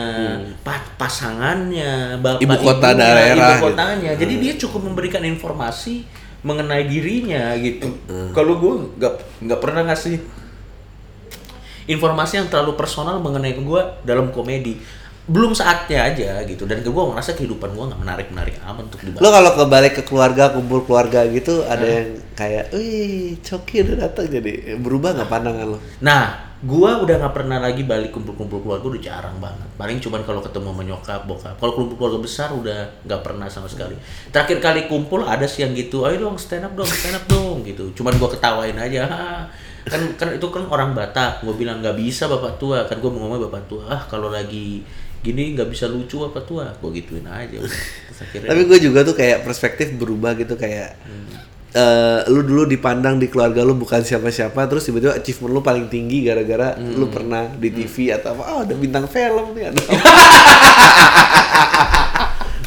[0.63, 3.67] pa- pasangannya, bapak Ibu kota ibunya, daerah, ibu gitu.
[3.75, 4.11] kotanya.
[4.15, 6.07] Jadi dia cukup memberikan informasi
[6.47, 7.91] mengenai dirinya gitu.
[8.31, 10.23] Kalau gue nggak nggak pernah ngasih
[11.87, 14.79] informasi yang terlalu personal mengenai gue dalam komedi.
[15.27, 16.65] Belum saatnya aja gitu.
[16.71, 19.23] Dan gue merasa kehidupan gue nggak menarik menarik amat untuk dibahas.
[19.23, 22.09] lo kalau ke balik ke keluarga kumpul keluarga gitu ada yang
[22.39, 27.59] kayak wih coki udah datang jadi berubah nggak pandangan lo Nah, gua udah nggak pernah
[27.61, 29.69] lagi balik kumpul-kumpul keluarga udah jarang banget.
[29.77, 31.55] Paling cuman kalau ketemu sama nyokap, bokap.
[31.61, 33.97] Kalau kumpul keluarga besar udah nggak pernah sama sekali.
[34.33, 37.61] Terakhir kali kumpul ada sih yang gitu, ayo dong stand up dong, stand up dong
[37.65, 37.93] gitu.
[37.93, 39.05] Cuman gua ketawain aja.
[39.09, 39.43] "Hah."
[39.87, 41.47] kan kan itu kan orang Batak.
[41.47, 42.83] Gua bilang nggak bisa bapak tua.
[42.91, 43.85] Kan gua mau ngomong bapak tua.
[43.87, 44.83] Ah kalau lagi
[45.27, 46.71] gini nggak bisa lucu bapak tua.
[46.79, 47.59] Gua gituin aja.
[48.17, 50.97] akhirnya Tapi gue juga tuh kayak perspektif berubah gitu kayak
[51.77, 56.25] eh, lu dulu dipandang di keluarga lu bukan siapa-siapa terus tiba-tiba achievement lu paling tinggi
[56.25, 59.81] gara-gara lu pernah di TV atau apa oh ada bintang film nih ada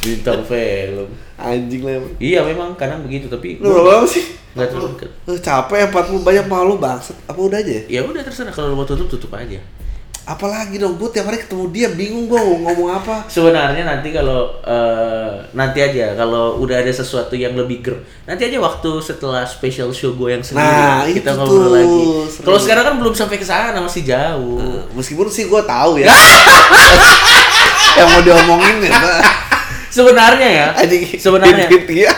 [0.06, 1.10] bintang film.
[1.40, 2.04] anjing lah.
[2.20, 6.46] Iya memang kadang begitu tapi lu berapa sih nggak terlalu lu capek ya 40 banyak
[6.52, 7.84] malu bangsat apa udah aja ya?
[7.88, 9.58] Ya udah terserah kalau lu mau tutup tutup aja.
[10.30, 14.62] Apalagi dong gue tiap hari ketemu dia bingung gue mau ngomong apa Sebenarnya nanti kalau
[14.62, 17.98] eh, nanti aja kalau udah ada sesuatu yang lebih ger,
[18.30, 22.06] nanti aja waktu setelah special show gue yang sendiri Nah, kita ngobrol tuh, lagi.
[22.46, 24.62] Kalau sekarang kan belum sampai ke sana masih jauh.
[24.62, 26.14] Nah, meskipun sih gue tahu ya
[27.98, 28.94] yang mau diomongin ya.
[29.90, 30.68] Sebenarnya ya,
[31.18, 32.14] sebenarnya iya,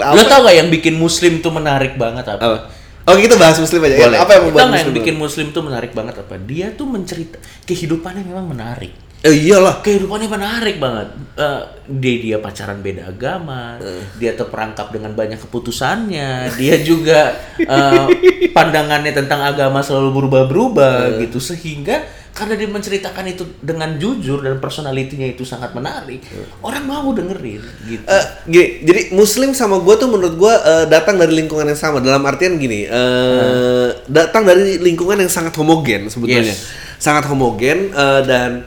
[0.00, 2.40] lo tau gak yang bikin muslim tuh menarik banget apa?
[2.40, 2.79] apa
[3.12, 4.06] oke kita bahas muslim aja ya.
[4.06, 4.18] Boleh.
[4.18, 6.34] apa yang membuat nggak yang muslim bikin muslim tuh menarik banget apa?
[6.40, 7.36] Dia tuh mencerita
[7.66, 8.92] kehidupannya memang menarik.
[9.20, 11.12] eh iyalah kehidupannya menarik banget.
[11.36, 13.76] Eh, dia dia pacaran beda agama,
[14.16, 18.06] dia terperangkap dengan banyak keputusannya, dia juga eh,
[18.56, 22.00] pandangannya tentang agama selalu berubah-berubah gitu sehingga
[22.40, 26.24] karena dia menceritakan itu dengan jujur dan personalitinya itu sangat menarik,
[26.64, 28.04] orang mau dengerin gitu.
[28.08, 32.00] Eh, gini, jadi muslim sama gue tuh menurut gue eh, datang dari lingkungan yang sama.
[32.00, 36.56] Dalam artian gini eh, datang dari lingkungan yang sangat homogen sebetulnya.
[36.56, 36.72] Yes.
[36.96, 38.64] sangat homogen eh, dan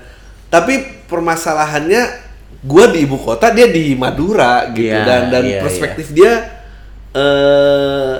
[0.53, 2.21] tapi permasalahannya
[2.61, 4.93] gue di ibu kota dia di Madura gitu.
[4.93, 6.61] Iya, dan dan iya, perspektif dia
[7.13, 8.17] eh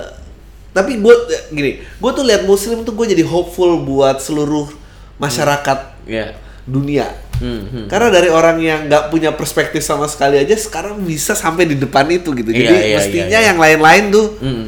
[0.74, 1.16] tapi gue
[1.54, 4.83] gini gue tuh lihat muslim tuh gue jadi hopeful buat seluruh
[5.24, 6.36] masyarakat ya.
[6.64, 7.86] dunia Hmm, hmm.
[7.92, 12.06] karena dari orang yang nggak punya perspektif sama sekali aja sekarang bisa sampai di depan
[12.08, 12.54] itu gitu.
[12.54, 13.48] Iya, Jadi iya, mestinya iya, iya.
[13.52, 14.66] yang lain-lain tuh Hmm.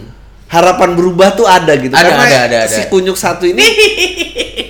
[0.49, 1.93] harapan berubah tuh ada gitu.
[1.93, 2.89] Ada, Karena ada, ada, si ada.
[2.89, 3.64] kunyuk satu ini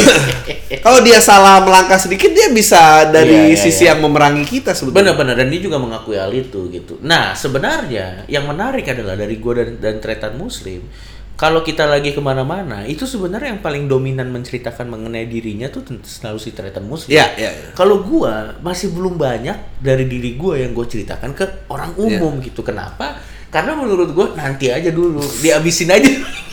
[0.84, 3.92] kalau dia salah melangkah sedikit dia bisa dari Iya, iya, sisi iya.
[3.92, 5.12] yang memerangi kita sebetulnya.
[5.12, 6.96] Benar-benar dan dia juga mengakui hal itu gitu.
[7.02, 10.80] Nah sebenarnya yang menarik adalah dari gue dan, dan tretan Muslim,
[11.40, 16.04] kalau kita lagi ke mana-mana itu sebenarnya yang paling dominan menceritakan mengenai dirinya tuh tentu
[16.04, 17.16] selalu si tretan Muslim.
[17.16, 17.72] Iya, iya, iya.
[17.72, 22.20] Kalau gua masih belum banyak dari diri gua yang gue ceritakan ke orang Iya.
[22.20, 22.60] umum gitu.
[22.60, 23.16] Kenapa?
[23.48, 26.12] Karena menurut gua nanti aja dulu, dihabisin aja.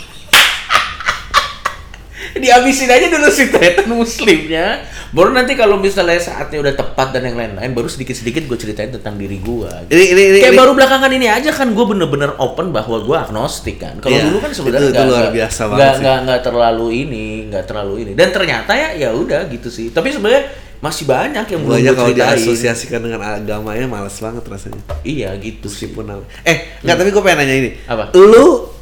[2.39, 4.81] dihabisin aja dulu si tretan muslimnya.
[5.07, 9.15] Baru nanti kalau misalnya saatnya udah tepat dan yang lain-lain baru sedikit-sedikit gue ceritain tentang
[9.15, 12.69] diri gue Ini ini ini, kayak ini- baru belakangan ini aja kan gue bener-bener open
[12.69, 13.95] bahwa gue agnostik kan.
[13.97, 17.93] Kalau Iya, dulu kan sebenarnya nggak- luar biasa banget nggak nggak terlalu ini nggak terlalu
[17.99, 18.11] ini.
[18.13, 19.89] Dan ternyata ya ya udah gitu sih.
[19.89, 20.43] Tapi sebenarnya
[20.77, 24.81] masih banyak yang belum Banyak kalau diasosiasikan dengan agamanya males banget rasanya.
[25.01, 25.87] iya gitu sih.
[25.87, 27.69] Meskipun nama- eh nggak tapi gue pengen nanya ini.
[27.85, 28.11] Apa?
[28.13, 28.75] Lu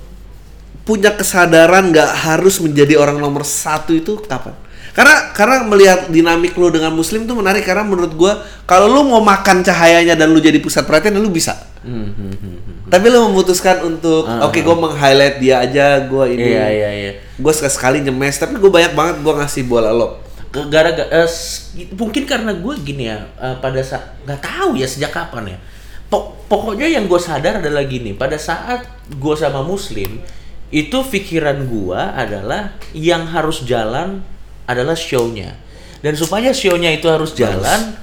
[0.86, 4.54] punya kesadaran nggak harus menjadi orang nomor satu itu kapan?
[4.96, 9.20] Karena karena melihat dinamik lu dengan muslim tuh menarik karena menurut gua kalau lu mau
[9.20, 11.52] makan cahayanya dan lu jadi pusat perhatian lu bisa.
[11.84, 12.58] Hmm, hmm, hmm.
[12.88, 16.48] Tapi lu memutuskan untuk Ah, oke gua meng-highlight dia aja gua ini.
[16.48, 20.24] iya iya iya Gua sekali nyemes tapi gua banyak banget gua ngasih bola lo.
[20.56, 25.12] gara-gara eh, s- mungkin karena gue gini ya eh, pada saat nggak tahu ya sejak
[25.12, 25.58] kapan ya
[26.08, 30.16] Pok- pokoknya yang gue sadar adalah gini pada saat gue sama muslim
[30.76, 34.20] itu pikiran gue adalah yang harus jalan
[34.68, 35.56] adalah show-nya.
[36.04, 37.96] Dan supaya show-nya itu harus jalan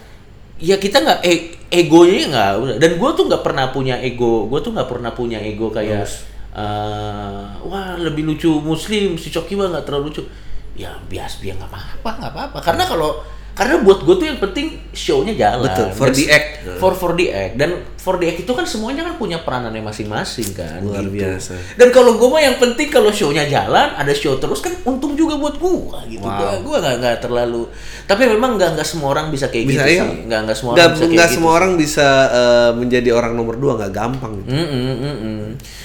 [0.57, 2.77] ya kita nggak e- egonya nggak udah.
[2.81, 6.09] Dan gue tuh nggak pernah punya ego gue tuh nggak pernah punya ego kayak
[6.57, 10.25] eh, wah lebih lucu muslim si Coki nggak terlalu lucu.
[10.73, 12.59] Ya bias biar nggak apa-apa nggak apa-apa.
[12.65, 13.21] Karena kalau
[13.53, 16.49] karena buat gue tuh yang penting show-nya jalan Betul, for Dan the act.
[16.77, 20.51] for for the act dan for the act itu kan semuanya kan punya peranannya masing-masing
[20.51, 21.21] kan Luar gitu.
[21.21, 21.53] biasa.
[21.75, 25.37] dan kalau gue mah yang penting kalau show-nya jalan ada show terus kan untung juga
[25.37, 25.77] buat gue
[26.11, 26.59] gitu Wow.
[26.59, 27.69] gue nggak nggak terlalu
[28.03, 30.03] tapi memang nggak nggak semua orang bisa kayak Bisa gitu ya?
[30.03, 31.59] sih nggak nggak semua orang bisa kayak nggak gitu semua sih.
[31.59, 34.49] orang bisa eh, menjadi orang nomor dua nggak gampang gitu.
[34.51, 35.41] Mm-mm, mm-mm.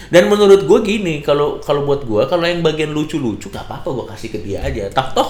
[0.07, 4.05] Dan menurut gue gini, kalau kalau buat gue, kalau yang bagian lucu-lucu gak apa-apa gue
[4.07, 4.87] kasih ke dia aja.
[4.89, 5.27] Toh toh,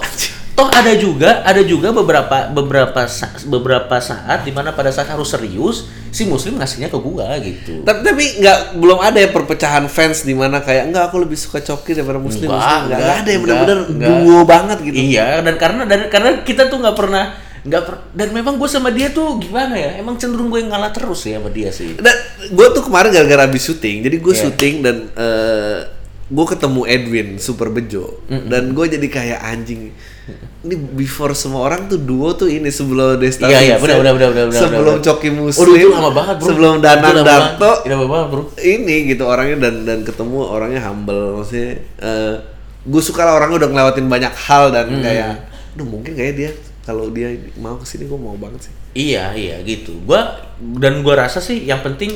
[0.58, 3.06] toh ada juga ada juga beberapa beberapa
[3.46, 7.72] beberapa saat di mana pada saat harus serius si muslim ngasihnya ke gue gitu.
[7.86, 11.62] Tapi tapi nggak belum ada ya perpecahan fans di mana kayak enggak aku lebih suka
[11.62, 12.50] coki daripada muslim.
[12.50, 12.82] Enggak, muslim.
[12.90, 14.10] Nggak, nggak ada yang enggak, benar-benar enggak.
[14.26, 14.96] duo banget gitu.
[14.98, 17.24] Iya, dan karena dan karena kita tuh nggak pernah
[17.58, 19.94] nggak per- dan memang gue sama dia tuh gimana ya?
[20.02, 21.94] Emang cenderung gue yang ngalah terus ya sama dia sih.
[21.94, 22.16] Dan
[22.50, 24.42] gue tuh kemarin gara-gara habis syuting, jadi gue Iya.
[24.42, 25.78] syuting dan eh,
[26.28, 29.94] gue ketemu Edwin super bejo dan gue jadi kayak anjing
[30.60, 34.30] ini before semua orang tuh duo tuh ini sebelum Desta Iya, iya, benar, benar, benar,
[34.46, 35.06] benar, sebelum benar.
[35.06, 36.46] Coki Muslim itu lama banget, bro.
[36.46, 38.42] sebelum Danang Darto lama banget, bro.
[38.58, 41.78] ini gitu orangnya dan dan ketemu orangnya humble maksudnya
[42.80, 45.00] gue suka lah orangnya udah ngelewatin banyak hal dan Hmm.
[45.00, 45.30] kayak
[45.72, 46.50] duh mungkin kayak dia
[46.82, 49.94] kalau dia mau ke sini gue mau banget sih Iya, iya gitu.
[50.02, 52.08] Gua dan gua rasa sih yang penting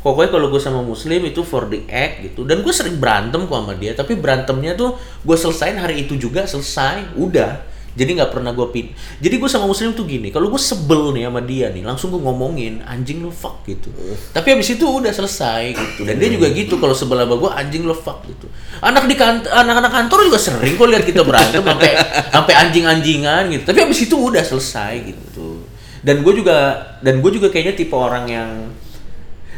[0.00, 2.44] pokoknya kalau gue sama muslim itu for the act gitu.
[2.48, 6.44] Dan gue sering berantem kok sama dia, tapi berantemnya tuh gue selesain hari itu juga
[6.44, 7.68] selesai, udah.
[7.90, 8.86] Jadi nggak pernah gue pin.
[9.18, 12.22] Jadi gue sama muslim tuh gini, kalau gue sebel nih sama dia nih, langsung gue
[12.22, 13.90] ngomongin anjing lo fuck gitu.
[14.30, 16.06] Tapi habis itu udah selesai gitu.
[16.06, 18.46] Dan dia juga gitu kalau sebel sama gue anjing lo fuck gitu.
[18.78, 21.90] Anak di kantor, anak-anak kantor juga sering kok lihat kita berantem sampai
[22.38, 23.64] sampai anjing-anjingan gitu.
[23.66, 25.60] Tapi habis itu udah selesai gitu
[26.00, 26.58] dan gue juga
[27.04, 28.50] dan gue juga kayaknya tipe orang yang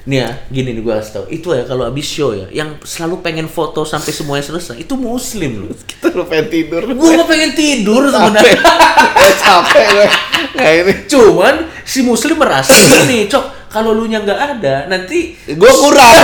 [0.02, 1.24] nih ya gini nih gue kasih tau.
[1.30, 5.66] Itu ya kalau abis show ya yang selalu pengen foto sampai semuanya selesai itu muslim
[5.66, 5.74] loh.
[5.90, 6.82] Kita lu pengen tidur.
[6.90, 8.58] Gue gak pengen tidur sebenarnya.
[9.22, 10.06] Eh, capek gue.
[10.58, 10.92] Kayak ini.
[11.06, 11.54] Cuman
[11.86, 16.10] si muslim merasa gini cok kalau lu nya nggak ada nanti gue kurang.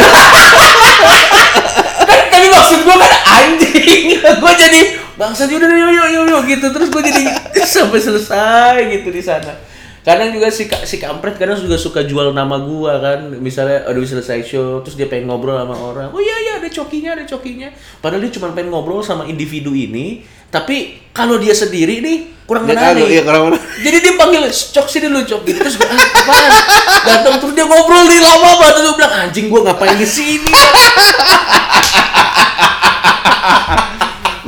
[2.09, 4.05] Kan tapi maksud gue kan anjing.
[4.19, 4.81] Gue jadi
[5.15, 6.67] bangsa yuk yuk yuk yuk gitu.
[6.75, 7.23] Terus gue jadi
[7.63, 9.69] sampai selesai gitu di sana
[10.09, 13.21] kadang juga si si kampret kadang juga suka jual nama gua kan.
[13.37, 14.81] Misalnya udah selesai show.
[14.81, 16.09] Terus dia pengen ngobrol sama orang.
[16.17, 17.69] Oh iya iya ada cokinya ada cokinya.
[18.01, 22.73] Padahal dia cuma pengen ngobrol sama individu ini tapi kalau dia sendiri nih kurang Dia
[22.73, 23.05] menarik.
[23.05, 23.61] iya, kurang menarik.
[23.85, 25.41] jadi dia panggil cok sini lu cok.
[25.45, 26.51] Gitu terus gue ah, apaan?
[27.05, 28.75] Datang terus dia ngobrol di lama banget.
[28.81, 30.49] Terus gue bilang anjing gua ngapain di sini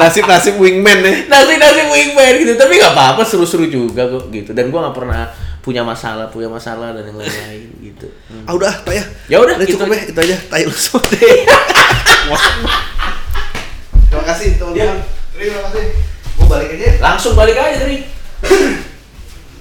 [0.01, 4.51] nasib nasib wingman ya nasi nasi wingman gitu tapi nggak apa-apa seru-seru juga kok gitu
[4.51, 5.29] dan gua nggak pernah
[5.61, 8.47] punya masalah punya masalah dan yang lain-lain gitu Hmm.
[8.47, 9.99] ah udah tak ya Ya udah, gitu cukup aja.
[9.99, 11.21] ya itu aja tai lu semua deh
[14.07, 14.99] Terima kasih teman-teman.
[15.33, 15.85] Terima kasih.
[16.33, 16.89] Gue balik aja.
[17.01, 17.97] langsung balik aja dari